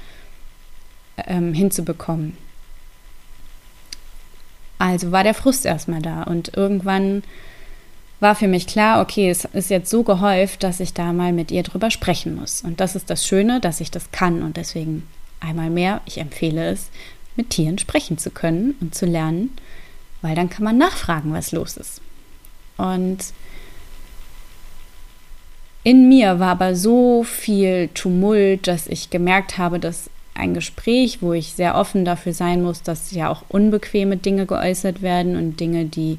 ähm, 1.18 1.54
hinzubekommen. 1.54 2.36
Also 4.80 5.12
war 5.12 5.24
der 5.24 5.36
Frust 5.36 5.68
erstmal 5.68 6.02
da 6.02 6.24
und 6.24 6.58
irgendwann 6.58 7.24
war 8.20 8.36
für 8.36 8.48
mich 8.48 8.68
klar, 8.68 9.02
okay, 9.02 9.30
es 9.30 9.46
ist 9.46 9.70
jetzt 9.70 9.90
so 9.90 10.04
gehäuft, 10.04 10.64
dass 10.64 10.80
ich 10.80 10.94
da 10.94 11.14
mal 11.14 11.34
mit 11.34 11.52
ihr 11.52 11.64
drüber 11.64 11.92
sprechen 11.92 12.36
muss. 12.36 12.62
Und 12.62 12.80
das 12.80 12.96
ist 12.96 13.10
das 13.10 13.28
Schöne, 13.28 13.60
dass 13.60 13.82
ich 13.82 13.92
das 13.92 14.12
kann 14.12 14.42
und 14.42 14.58
deswegen 14.58 15.08
einmal 15.40 15.70
mehr, 15.70 16.02
ich 16.06 16.18
empfehle 16.18 16.70
es, 16.70 16.90
mit 17.36 17.50
Tieren 17.50 17.78
sprechen 17.78 18.18
zu 18.18 18.32
können 18.32 18.76
und 18.80 18.96
zu 18.96 19.06
lernen, 19.06 19.52
weil 20.22 20.36
dann 20.36 20.50
kann 20.50 20.64
man 20.64 20.78
nachfragen, 20.78 21.34
was 21.34 21.52
los 21.52 21.78
ist. 21.78 22.02
Und 22.78 23.18
in 25.84 26.10
mir 26.10 26.40
war 26.40 26.52
aber 26.52 26.76
so 26.76 27.24
viel 27.24 27.90
Tumult, 27.94 28.68
dass 28.68 28.88
ich 28.88 29.10
gemerkt 29.10 29.58
habe, 29.58 29.80
dass 29.80 30.10
ein 30.34 30.54
Gespräch, 30.54 31.22
wo 31.22 31.34
ich 31.34 31.54
sehr 31.54 31.76
offen 31.76 32.06
dafür 32.06 32.34
sein 32.34 32.62
muss, 32.62 32.82
dass 32.82 33.12
ja 33.12 33.30
auch 33.30 33.44
unbequeme 33.50 34.18
Dinge 34.18 34.46
geäußert 34.46 35.02
werden 35.02 35.36
und 35.36 35.60
Dinge, 35.60 35.86
die 35.86 36.18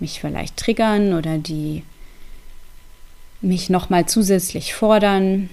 mich 0.00 0.20
vielleicht 0.20 0.56
triggern 0.56 1.14
oder 1.14 1.38
die 1.38 1.82
mich 3.40 3.70
nochmal 3.70 4.06
zusätzlich 4.06 4.74
fordern, 4.74 5.48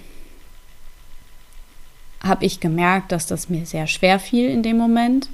habe 2.22 2.46
ich 2.46 2.60
gemerkt, 2.60 3.12
dass 3.12 3.28
das 3.28 3.50
mir 3.50 3.66
sehr 3.66 3.88
schwer 3.88 4.20
fiel 4.20 4.50
in 4.50 4.64
dem 4.64 4.78
Moment 4.78 5.30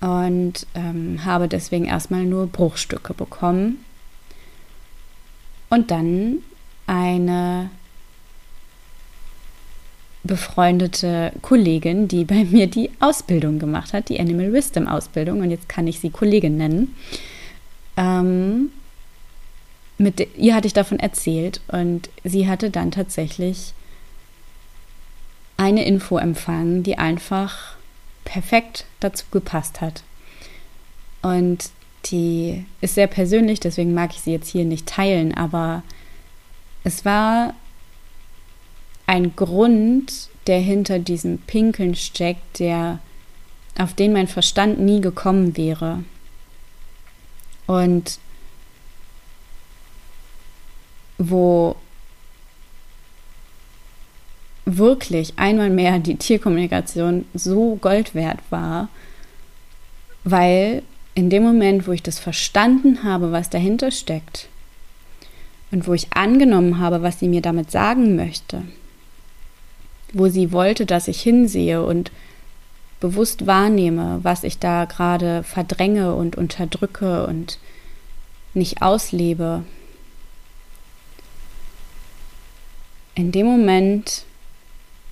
und 0.00 0.66
ähm, 0.74 1.24
habe 1.24 1.48
deswegen 1.48 1.84
erstmal 1.84 2.24
nur 2.24 2.46
Bruchstücke 2.46 3.12
bekommen 3.12 3.84
und 5.68 5.90
dann 5.90 6.38
eine 6.86 7.70
befreundete 10.24 11.32
Kollegin, 11.42 12.08
die 12.08 12.24
bei 12.24 12.44
mir 12.44 12.66
die 12.66 12.90
Ausbildung 13.00 13.58
gemacht 13.58 13.92
hat, 13.92 14.08
die 14.08 14.18
Animal 14.18 14.52
Wisdom 14.52 14.88
Ausbildung, 14.88 15.40
und 15.40 15.50
jetzt 15.50 15.68
kann 15.68 15.86
ich 15.86 16.00
sie 16.00 16.10
Kollegin 16.10 16.56
nennen, 16.56 16.94
ähm, 17.96 18.70
mit 19.98 20.36
ihr 20.36 20.54
hatte 20.54 20.66
ich 20.66 20.74
davon 20.74 20.98
erzählt 20.98 21.60
und 21.68 22.10
sie 22.22 22.48
hatte 22.48 22.70
dann 22.70 22.90
tatsächlich 22.90 23.72
eine 25.56 25.84
Info 25.86 26.18
empfangen, 26.18 26.82
die 26.82 26.98
einfach 26.98 27.76
perfekt 28.24 28.84
dazu 29.00 29.24
gepasst 29.30 29.80
hat. 29.80 30.02
Und 31.22 31.70
die 32.06 32.66
ist 32.80 32.94
sehr 32.94 33.06
persönlich, 33.06 33.58
deswegen 33.60 33.94
mag 33.94 34.12
ich 34.12 34.20
sie 34.20 34.32
jetzt 34.32 34.50
hier 34.50 34.64
nicht 34.64 34.86
teilen, 34.86 35.34
aber 35.34 35.82
es 36.84 37.04
war 37.04 37.54
ein 39.06 39.34
Grund, 39.34 40.28
der 40.46 40.60
hinter 40.60 40.98
diesem 40.98 41.38
Pinkeln 41.38 41.94
steckt, 41.94 42.58
der 42.58 42.98
auf 43.78 43.94
den 43.94 44.12
mein 44.12 44.28
Verstand 44.28 44.78
nie 44.78 45.00
gekommen 45.00 45.56
wäre. 45.56 46.04
Und 47.66 48.18
wo 51.18 51.76
wirklich 54.66 55.34
einmal 55.36 55.70
mehr 55.70 55.98
die 55.98 56.16
Tierkommunikation 56.16 57.24
so 57.34 57.76
Gold 57.76 58.14
wert 58.14 58.40
war, 58.50 58.88
weil 60.24 60.82
in 61.14 61.30
dem 61.30 61.42
Moment, 61.44 61.86
wo 61.86 61.92
ich 61.92 62.02
das 62.02 62.18
verstanden 62.18 63.04
habe, 63.04 63.32
was 63.32 63.48
dahinter 63.48 63.90
steckt 63.90 64.48
und 65.70 65.86
wo 65.86 65.94
ich 65.94 66.12
angenommen 66.12 66.78
habe, 66.78 67.02
was 67.02 67.20
sie 67.20 67.28
mir 67.28 67.40
damit 67.40 67.70
sagen 67.70 68.16
möchte, 68.16 68.62
wo 70.12 70.28
sie 70.28 70.52
wollte, 70.52 70.84
dass 70.84 71.08
ich 71.08 71.20
hinsehe 71.22 71.84
und 71.84 72.10
bewusst 73.00 73.46
wahrnehme, 73.46 74.20
was 74.22 74.44
ich 74.44 74.58
da 74.58 74.84
gerade 74.84 75.42
verdränge 75.42 76.14
und 76.14 76.36
unterdrücke 76.36 77.26
und 77.26 77.58
nicht 78.54 78.82
auslebe. 78.82 79.64
In 83.14 83.32
dem 83.32 83.46
Moment, 83.46 84.24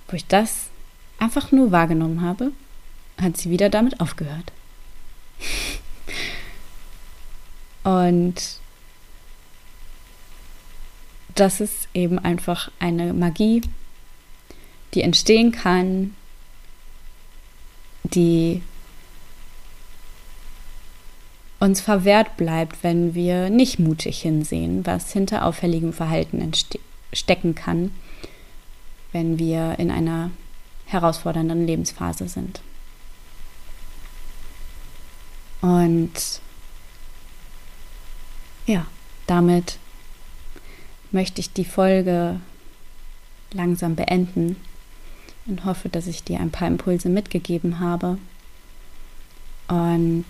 wo 0.07 0.15
ich 0.15 0.25
das 0.27 0.69
einfach 1.19 1.51
nur 1.51 1.71
wahrgenommen 1.71 2.21
habe, 2.21 2.51
hat 3.21 3.37
sie 3.37 3.49
wieder 3.49 3.69
damit 3.69 3.99
aufgehört. 3.99 4.51
Und 7.83 8.59
das 11.35 11.59
ist 11.59 11.87
eben 11.93 12.17
einfach 12.17 12.71
eine 12.79 13.13
Magie, 13.13 13.61
die 14.93 15.01
entstehen 15.01 15.51
kann, 15.51 16.15
die 18.13 18.61
uns 21.59 21.81
verwehrt 21.81 22.37
bleibt, 22.37 22.83
wenn 22.83 23.15
wir 23.15 23.49
nicht 23.49 23.79
mutig 23.79 24.21
hinsehen, 24.21 24.85
was 24.85 25.11
hinter 25.11 25.45
auffälligem 25.45 25.93
Verhalten 25.93 26.51
stecken 27.13 27.55
kann, 27.55 27.91
wenn 29.11 29.39
wir 29.39 29.79
in 29.79 29.89
einer 29.89 30.31
herausfordernden 30.85 31.65
Lebensphase 31.65 32.27
sind. 32.27 32.61
Und 35.61 36.11
ja, 38.67 38.85
damit 39.25 39.79
möchte 41.11 41.39
ich 41.39 41.53
die 41.53 41.65
Folge 41.65 42.39
langsam 43.51 43.95
beenden 43.95 44.57
und 45.47 45.65
hoffe, 45.65 45.89
dass 45.89 46.07
ich 46.07 46.23
dir 46.23 46.39
ein 46.39 46.51
paar 46.51 46.67
Impulse 46.67 47.09
mitgegeben 47.09 47.79
habe. 47.79 48.17
Und 49.67 50.25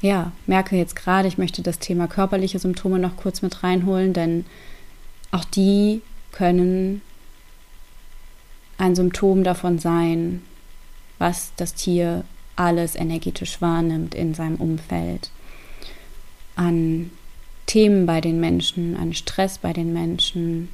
ja, 0.00 0.32
merke 0.46 0.76
jetzt 0.76 0.96
gerade, 0.96 1.28
ich 1.28 1.38
möchte 1.38 1.62
das 1.62 1.78
Thema 1.78 2.08
körperliche 2.08 2.58
Symptome 2.58 2.98
noch 2.98 3.16
kurz 3.16 3.42
mit 3.42 3.62
reinholen, 3.62 4.12
denn 4.12 4.46
auch 5.30 5.44
die 5.44 6.02
können 6.32 7.02
ein 8.78 8.94
Symptom 8.94 9.44
davon 9.44 9.78
sein, 9.78 10.42
was 11.18 11.52
das 11.56 11.74
Tier 11.74 12.24
alles 12.56 12.96
energetisch 12.96 13.60
wahrnimmt 13.60 14.14
in 14.14 14.34
seinem 14.34 14.56
Umfeld. 14.56 15.30
An 16.56 17.10
Themen 17.66 18.06
bei 18.06 18.20
den 18.20 18.40
Menschen, 18.40 18.96
an 18.96 19.12
Stress 19.12 19.58
bei 19.58 19.72
den 19.72 19.92
Menschen, 19.92 20.70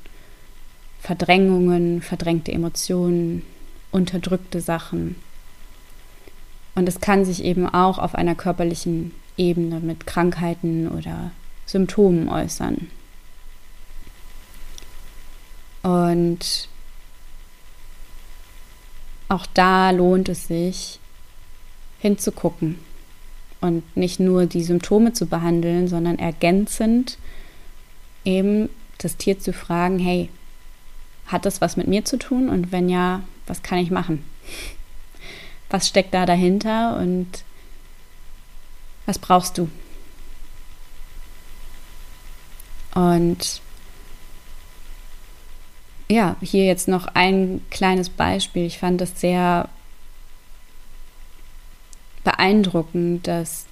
Verdrängungen, 1.07 2.03
verdrängte 2.03 2.51
Emotionen, 2.51 3.45
unterdrückte 3.93 4.61
Sachen. 4.61 5.15
Und 6.75 6.89
es 6.89 7.01
kann 7.01 7.25
sich 7.25 7.45
eben 7.45 7.69
auch 7.69 8.01
auf 8.01 8.17
einer 8.17 8.35
körperlichen 8.35 9.13
Ebene 9.37 9.79
mit 9.79 10.09
Krankheiten 10.09 10.89
oder 10.89 11.31
Symptomen 11.65 12.29
äußern. 12.29 12.91
Und 15.85 16.69
auch 19.29 19.47
da 19.55 19.93
lohnt 19.93 20.29
es 20.29 20.49
sich, 20.49 20.99
hinzugucken 22.01 22.81
und 23.61 23.97
nicht 23.97 24.19
nur 24.19 24.47
die 24.47 24.65
Symptome 24.65 25.13
zu 25.13 25.27
behandeln, 25.27 25.87
sondern 25.87 26.19
ergänzend 26.19 27.17
eben 28.25 28.69
das 28.99 29.17
Tier 29.17 29.39
zu 29.39 29.53
fragen, 29.53 30.01
hey, 30.01 30.31
hat 31.27 31.45
das 31.45 31.61
was 31.61 31.77
mit 31.77 31.89
mir 31.89 32.05
zu 32.05 32.19
tun? 32.19 32.49
Und 32.49 32.73
wenn 32.73 32.89
ja, 32.89 33.23
was 33.47 33.63
kann 33.63 33.79
ich 33.79 33.91
machen? 33.91 34.25
Was 35.71 35.89
steckt 35.89 36.15
da 36.15 36.27
dahinter 36.27 36.97
und 36.97 37.27
was 39.07 39.19
brauchst 39.19 39.59
du? 39.59 39.69
Und 42.95 43.61
ja, 46.09 46.37
hier 46.41 46.65
jetzt 46.65 46.89
noch 46.89 47.09
ein 47.15 47.61
kleines 47.71 48.09
Beispiel. 48.09 48.65
Ich 48.65 48.79
fand 48.79 49.01
das 49.01 49.21
sehr 49.21 49.69
beeindruckend, 52.25 53.27
dass 53.27 53.67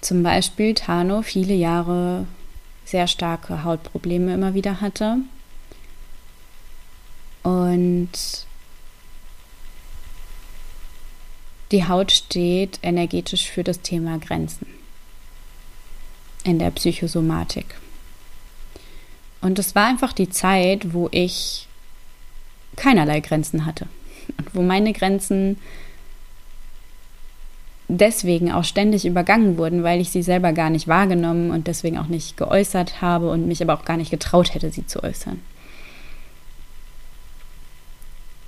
zum 0.00 0.22
Beispiel 0.22 0.74
Tano 0.74 1.22
viele 1.22 1.54
Jahre 1.54 2.26
sehr 2.84 3.08
starke 3.08 3.64
Hautprobleme 3.64 4.32
immer 4.32 4.54
wieder 4.54 4.80
hatte. 4.80 5.18
Und 7.46 8.10
die 11.70 11.86
Haut 11.86 12.10
steht 12.10 12.80
energetisch 12.82 13.48
für 13.48 13.62
das 13.62 13.82
Thema 13.82 14.18
Grenzen 14.18 14.66
in 16.42 16.58
der 16.58 16.72
Psychosomatik. 16.72 17.76
Und 19.42 19.60
es 19.60 19.76
war 19.76 19.86
einfach 19.86 20.12
die 20.12 20.28
Zeit, 20.28 20.92
wo 20.92 21.08
ich 21.12 21.68
keinerlei 22.74 23.20
Grenzen 23.20 23.64
hatte 23.64 23.86
und 24.38 24.52
wo 24.52 24.62
meine 24.62 24.92
Grenzen 24.92 25.56
deswegen 27.86 28.50
auch 28.50 28.64
ständig 28.64 29.06
übergangen 29.06 29.56
wurden, 29.56 29.84
weil 29.84 30.00
ich 30.00 30.10
sie 30.10 30.24
selber 30.24 30.52
gar 30.52 30.70
nicht 30.70 30.88
wahrgenommen 30.88 31.52
und 31.52 31.68
deswegen 31.68 31.98
auch 31.98 32.08
nicht 32.08 32.36
geäußert 32.36 33.00
habe 33.02 33.30
und 33.30 33.46
mich 33.46 33.62
aber 33.62 33.74
auch 33.74 33.84
gar 33.84 33.98
nicht 33.98 34.10
getraut 34.10 34.52
hätte, 34.52 34.72
sie 34.72 34.84
zu 34.84 35.00
äußern. 35.00 35.40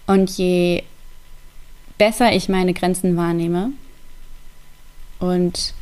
Und 0.08 0.30
je 0.38 0.84
besser 1.98 2.32
ich 2.32 2.48
meine 2.48 2.72
Grenzen 2.72 3.18
wahrnehme 3.18 3.72
und 5.18 5.74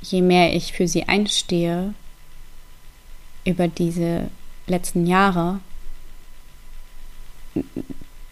je 0.00 0.22
mehr 0.22 0.56
ich 0.56 0.72
für 0.72 0.88
sie 0.88 1.04
einstehe 1.08 1.92
über 3.44 3.68
diese 3.68 4.30
letzten 4.66 5.06
Jahre, 5.06 5.60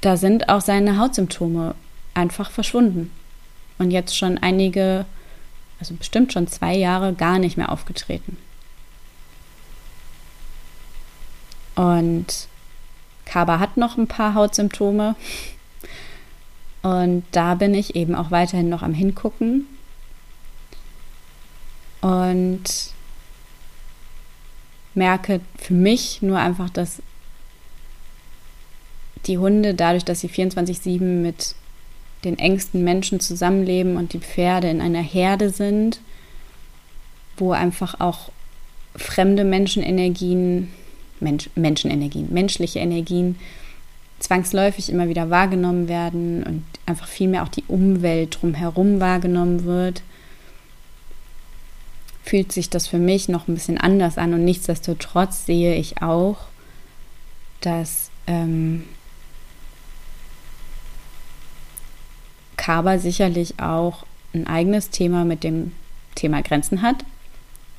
da 0.01 0.17
sind 0.17 0.49
auch 0.49 0.63
seine 0.63 0.97
Hautsymptome 0.97 1.75
einfach 2.15 2.51
verschwunden 2.51 3.13
und 3.77 3.91
jetzt 3.91 4.17
schon 4.17 4.39
einige, 4.39 5.05
also 5.79 5.93
bestimmt 5.93 6.33
schon 6.33 6.47
zwei 6.47 6.75
Jahre 6.75 7.13
gar 7.13 7.39
nicht 7.39 7.59
mehr 7.59 7.71
aufgetreten. 7.71 8.39
Und 11.75 12.49
Kaba 13.31 13.61
hat 13.61 13.77
noch 13.77 13.97
ein 13.97 14.09
paar 14.09 14.35
Hautsymptome. 14.35 15.15
Und 16.83 17.23
da 17.31 17.55
bin 17.55 17.75
ich 17.75 17.95
eben 17.95 18.17
auch 18.17 18.33
weiterhin 18.33 18.69
noch 18.69 18.83
am 18.83 18.93
Hingucken. 18.93 19.67
Und 22.01 22.65
merke 24.95 25.41
für 25.57 25.75
mich 25.75 26.23
nur 26.23 26.41
einfach, 26.41 26.71
dass 26.71 27.03
die 29.27 29.39
Hunde, 29.39 29.75
dadurch, 29.75 30.05
dass 30.05 30.21
sie 30.21 30.29
24-7 30.29 31.01
mit 31.01 31.55
den 32.25 32.37
engsten 32.37 32.83
Menschen 32.83 33.21
zusammenleben 33.21 33.97
und 33.97 34.13
die 34.13 34.19
Pferde 34.19 34.69
in 34.69 34.81
einer 34.81 35.03
Herde 35.03 35.51
sind, 35.51 36.01
wo 37.37 37.53
einfach 37.53 38.01
auch 38.01 38.33
fremde 38.97 39.45
Menschenenergien, 39.45 40.73
Mensch, 41.21 41.51
Menschenenergien, 41.55 42.33
menschliche 42.33 42.79
Energien 42.79 43.39
zwangsläufig 44.19 44.91
immer 44.91 45.09
wieder 45.09 45.31
wahrgenommen 45.31 45.89
werden 45.89 46.43
und 46.43 46.65
einfach 46.87 47.09
viel 47.09 47.29
mehr 47.29 47.43
auch 47.43 47.49
die 47.49 47.65
Umwelt 47.69 48.39
drumherum 48.41 49.01
wahrgenommen 49.01 49.65
wird. 49.65 50.03
fühlt 52.23 52.53
sich 52.53 52.71
das 52.71 52.87
für 52.87 52.99
mich 52.99 53.29
noch 53.29 53.49
ein 53.49 53.55
bisschen 53.55 53.79
anders 53.79 54.17
an 54.19 54.35
und 54.35 54.45
nichtsdestotrotz 54.45 55.47
sehe 55.47 55.75
ich 55.75 56.01
auch, 56.03 56.37
dass 57.61 58.11
ähm, 58.27 58.85
Kaba 62.57 62.99
sicherlich 62.99 63.59
auch 63.59 64.05
ein 64.35 64.47
eigenes 64.47 64.91
Thema 64.91 65.25
mit 65.25 65.43
dem 65.43 65.73
Thema 66.15 66.43
Grenzen 66.43 66.83
hat, 66.83 67.05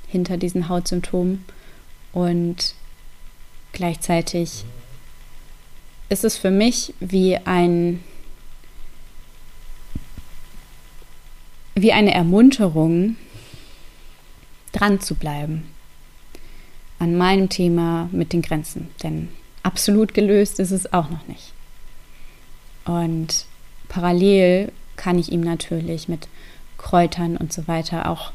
hinter 0.08 0.38
diesen 0.38 0.70
Hautsymptomen. 0.70 1.46
Und 2.14 2.74
gleichzeitig 3.72 4.66
ist 6.10 6.24
es 6.24 6.38
für 6.38 6.52
mich 6.52 6.94
wie 7.00 7.38
ein 7.38 8.04
wie 11.74 11.94
eine 11.94 12.14
Ermunterung, 12.14 13.16
dran 14.72 15.00
zu 15.00 15.16
bleiben 15.16 15.72
an 17.00 17.18
meinem 17.18 17.50
Thema 17.50 18.10
mit 18.12 18.32
den 18.32 18.42
Grenzen. 18.42 18.90
Denn 19.02 19.30
absolut 19.64 20.14
gelöst 20.14 20.60
ist 20.60 20.72
es 20.72 20.94
auch 20.94 21.10
noch 21.10 21.28
nicht. 21.28 21.54
Und 22.86 23.46
parallel 23.90 24.72
kann 24.96 25.18
ich 25.18 25.32
ihm 25.32 25.42
natürlich 25.42 26.08
mit 26.08 26.28
Kräutern 26.78 27.38
und 27.38 27.52
so 27.52 27.68
weiter 27.68 28.10
auch 28.10 28.32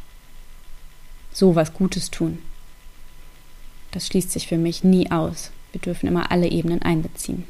so 1.32 1.54
was 1.54 1.74
Gutes 1.74 2.10
tun. 2.10 2.38
Das 3.96 4.08
schließt 4.08 4.30
sich 4.30 4.46
für 4.46 4.58
mich 4.58 4.84
nie 4.84 5.10
aus. 5.10 5.52
Wir 5.72 5.80
dürfen 5.80 6.06
immer 6.06 6.30
alle 6.30 6.48
Ebenen 6.50 6.82
einbeziehen. 6.82 7.44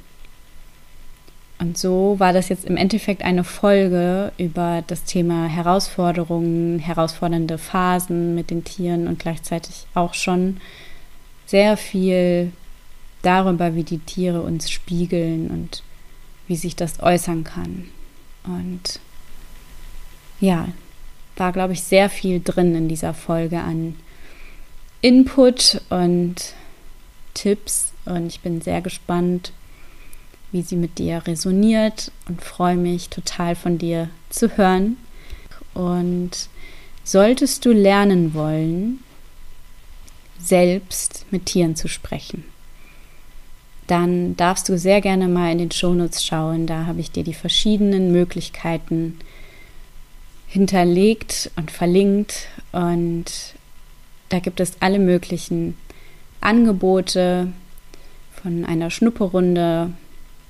Und 1.59 1.76
so 1.76 2.14
war 2.20 2.32
das 2.32 2.49
jetzt 2.51 2.64
im 2.64 2.76
Endeffekt 2.76 3.22
eine 3.22 3.42
Folge 3.42 4.30
über 4.38 4.84
das 4.86 5.03
Thema 5.03 5.47
Herausforderungen, 5.49 6.78
herausfordernde 6.78 7.59
Phasen 7.59 8.36
mit 8.36 8.51
den 8.51 8.62
Tieren 8.62 9.09
und 9.09 9.18
gleichzeitig 9.18 9.88
auch 9.94 10.14
schon 10.14 10.59
sehr 11.47 11.76
viel 11.76 12.53
darüber, 13.22 13.74
wie 13.74 13.82
die 13.82 13.99
Tiere 13.99 14.42
uns 14.42 14.70
spiegeln 14.70 15.51
und 15.51 15.82
wie 16.47 16.55
sich 16.55 16.76
das 16.76 17.03
äußern 17.03 17.42
kann. 17.42 17.88
Und 18.44 19.01
ja, 20.38 20.68
war, 21.36 21.51
glaube 21.51 21.72
ich, 21.72 21.82
sehr 21.82 22.09
viel 22.09 22.40
drin 22.40 22.76
in 22.76 22.86
dieser 22.86 23.14
Folge 23.14 23.59
an 23.59 23.97
Input 25.01 25.80
und 25.90 26.34
Tipps. 27.34 27.92
Und 28.05 28.26
ich 28.26 28.40
bin 28.40 28.61
sehr 28.61 28.80
gespannt, 28.80 29.53
wie 30.53 30.62
sie 30.62 30.76
mit 30.76 30.99
dir 30.99 31.26
resoniert 31.26 32.12
und 32.28 32.42
freue 32.42 32.76
mich 32.76 33.09
total 33.09 33.55
von 33.55 33.78
dir 33.78 34.09
zu 34.30 34.57
hören. 34.57 34.97
Und 35.74 36.49
solltest 37.05 37.64
du 37.64 37.72
lernen 37.72 38.32
wollen, 38.34 39.01
selbst 40.38 41.26
mit 41.30 41.47
Tieren 41.47 41.76
zu 41.76 41.88
sprechen, 41.88 42.44
dann 43.86 44.36
darfst 44.36 44.68
du 44.68 44.78
sehr 44.78 45.01
gerne 45.01 45.28
mal 45.28 45.53
in 45.53 45.59
den 45.59 45.70
Shownotes 45.70 46.24
schauen. 46.24 46.66
Da 46.66 46.86
habe 46.86 47.01
ich 47.01 47.11
dir 47.11 47.24
die 47.24 47.34
verschiedenen 47.34 48.12
Möglichkeiten 48.12 49.18
hinterlegt 50.49 51.51
und 51.57 51.70
verlinkt. 51.70 52.49
Und 52.72 53.56
da 54.29 54.39
gibt 54.39 54.61
es 54.61 54.81
alle 54.81 54.99
möglichen 54.99 55.77
Angebote 56.41 57.53
von 58.43 58.64
einer 58.64 58.91
Schnupperunde, 58.91 59.93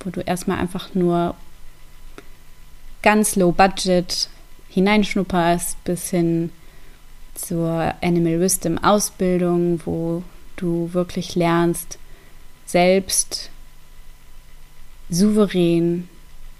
wo 0.01 0.09
du 0.09 0.21
erstmal 0.21 0.59
einfach 0.59 0.93
nur 0.93 1.35
ganz 3.01 3.35
low 3.35 3.51
budget 3.51 4.29
hineinschnupperst, 4.69 5.83
bis 5.83 6.09
hin 6.09 6.51
zur 7.33 7.93
Animal 8.01 8.39
Wisdom 8.39 8.77
Ausbildung, 8.77 9.81
wo 9.85 10.23
du 10.55 10.93
wirklich 10.93 11.35
lernst, 11.35 11.99
selbst 12.65 13.49
souverän 15.09 16.09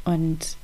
und 0.06 0.57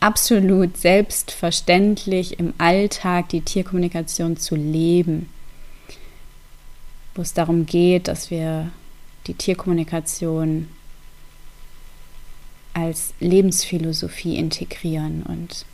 absolut 0.00 0.78
selbstverständlich 0.78 2.38
im 2.38 2.54
Alltag 2.58 3.28
die 3.28 3.42
Tierkommunikation 3.42 4.38
zu 4.38 4.56
leben, 4.56 5.28
wo 7.14 7.22
es 7.22 7.34
darum 7.34 7.66
geht, 7.66 8.08
dass 8.08 8.30
wir 8.30 8.70
die 9.26 9.34
Tierkommunikation 9.34 10.68
als 12.72 13.12
Lebensphilosophie 13.20 14.36
integrieren 14.36 15.22
und 15.24 15.66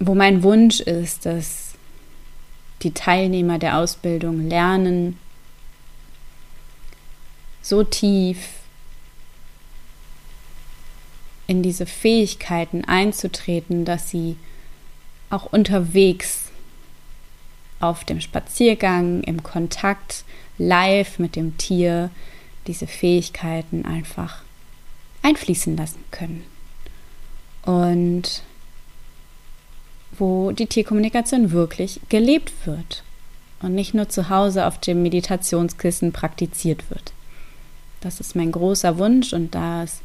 wo 0.00 0.14
mein 0.14 0.42
Wunsch 0.42 0.80
ist, 0.80 1.26
dass 1.26 1.74
die 2.82 2.92
Teilnehmer 2.92 3.60
der 3.60 3.78
Ausbildung 3.78 4.48
lernen, 4.48 5.18
so 7.60 7.84
tief 7.84 8.38
in 11.52 11.62
diese 11.62 11.84
Fähigkeiten 11.84 12.82
einzutreten, 12.86 13.84
dass 13.84 14.08
sie 14.08 14.36
auch 15.28 15.52
unterwegs 15.52 16.50
auf 17.78 18.04
dem 18.04 18.22
Spaziergang, 18.22 19.22
im 19.22 19.42
Kontakt, 19.42 20.24
live 20.56 21.18
mit 21.18 21.36
dem 21.36 21.58
Tier, 21.58 22.08
diese 22.66 22.86
Fähigkeiten 22.86 23.84
einfach 23.84 24.40
einfließen 25.20 25.76
lassen 25.76 26.02
können. 26.10 26.42
Und 27.66 28.42
wo 30.18 30.52
die 30.52 30.66
Tierkommunikation 30.66 31.50
wirklich 31.50 32.00
gelebt 32.08 32.52
wird 32.64 33.04
und 33.60 33.74
nicht 33.74 33.92
nur 33.92 34.08
zu 34.08 34.30
Hause 34.30 34.66
auf 34.66 34.78
dem 34.78 35.02
Meditationskissen 35.02 36.12
praktiziert 36.12 36.88
wird. 36.88 37.12
Das 38.00 38.20
ist 38.20 38.36
mein 38.36 38.52
großer 38.52 38.96
Wunsch 38.96 39.34
und 39.34 39.54
da 39.54 39.82
ist 39.82 40.00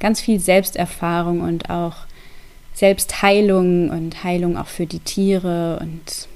ganz 0.00 0.20
viel 0.20 0.40
Selbsterfahrung 0.40 1.40
und 1.40 1.70
auch 1.70 1.96
Selbstheilung 2.74 3.90
und 3.90 4.22
Heilung 4.22 4.56
auch 4.56 4.68
für 4.68 4.86
die 4.86 5.00
Tiere 5.00 5.78
und 5.80 6.28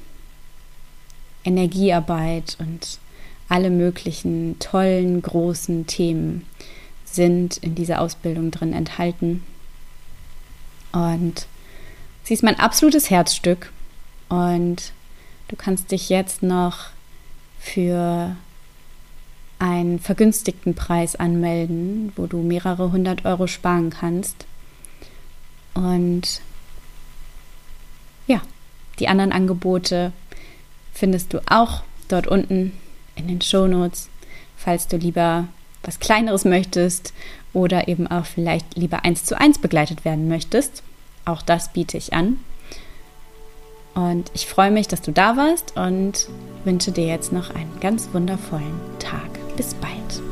Energiearbeit 1.45 2.57
und 2.59 2.99
alle 3.49 3.71
möglichen 3.71 4.59
tollen, 4.59 5.23
großen 5.23 5.87
Themen 5.87 6.47
sind 7.05 7.59
in 7.59 7.75
dieser 7.75 8.01
Ausbildung 8.01 8.51
drin 8.51 8.73
enthalten. 8.73 9.45
Und 10.93 11.47
sie 12.25 12.35
ist 12.35 12.43
mein 12.43 12.59
absolutes 12.59 13.11
Herzstück. 13.11 13.73
Und 14.29 14.93
du 15.49 15.57
kannst 15.57 15.91
dich 15.91 16.09
jetzt 16.09 16.43
noch 16.43 16.87
für 17.59 18.37
einen 19.63 20.01
vergünstigten 20.01 20.75
Preis 20.75 21.15
anmelden, 21.15 22.13
wo 22.17 22.27
du 22.27 22.39
mehrere 22.39 22.91
hundert 22.91 23.25
Euro 23.25 23.47
sparen 23.47 23.91
kannst. 23.91 24.45
Und 25.73 26.41
ja, 28.27 28.43
die 28.99 29.07
anderen 29.07 29.31
Angebote 29.31 30.13
findest 30.93 31.33
du 31.33 31.41
auch 31.47 31.85
dort 32.09 32.27
unten 32.27 32.73
in 33.15 33.29
den 33.29 33.41
Shownotes, 33.41 34.09
falls 34.57 34.89
du 34.89 34.97
lieber 34.97 35.47
was 35.85 36.01
Kleineres 36.01 36.45
möchtest 36.45 37.13
oder 37.53 37.87
eben 37.87 38.09
auch 38.09 38.27
vielleicht 38.27 38.77
lieber 38.77 39.05
eins 39.05 39.25
zu 39.25 39.39
eins 39.39 39.59
begleitet 39.59 40.05
werden 40.05 40.27
möchtest. 40.27 40.83
Auch 41.25 41.41
das 41.41 41.73
biete 41.73 41.97
ich 41.97 42.13
an. 42.13 42.41
Und 43.95 44.29
ich 44.35 44.47
freue 44.47 44.73
mich, 44.73 44.89
dass 44.89 45.03
du 45.03 45.13
da 45.13 45.37
warst 45.37 45.77
und 45.77 46.29
wünsche 46.65 46.91
dir 46.91 47.07
jetzt 47.07 47.33
noch 47.33 47.55
einen 47.55 47.79
ganz 47.79 48.09
wundervollen 48.13 48.81
Tag. 48.99 49.32
Bis 49.57 49.75
bald. 49.75 50.32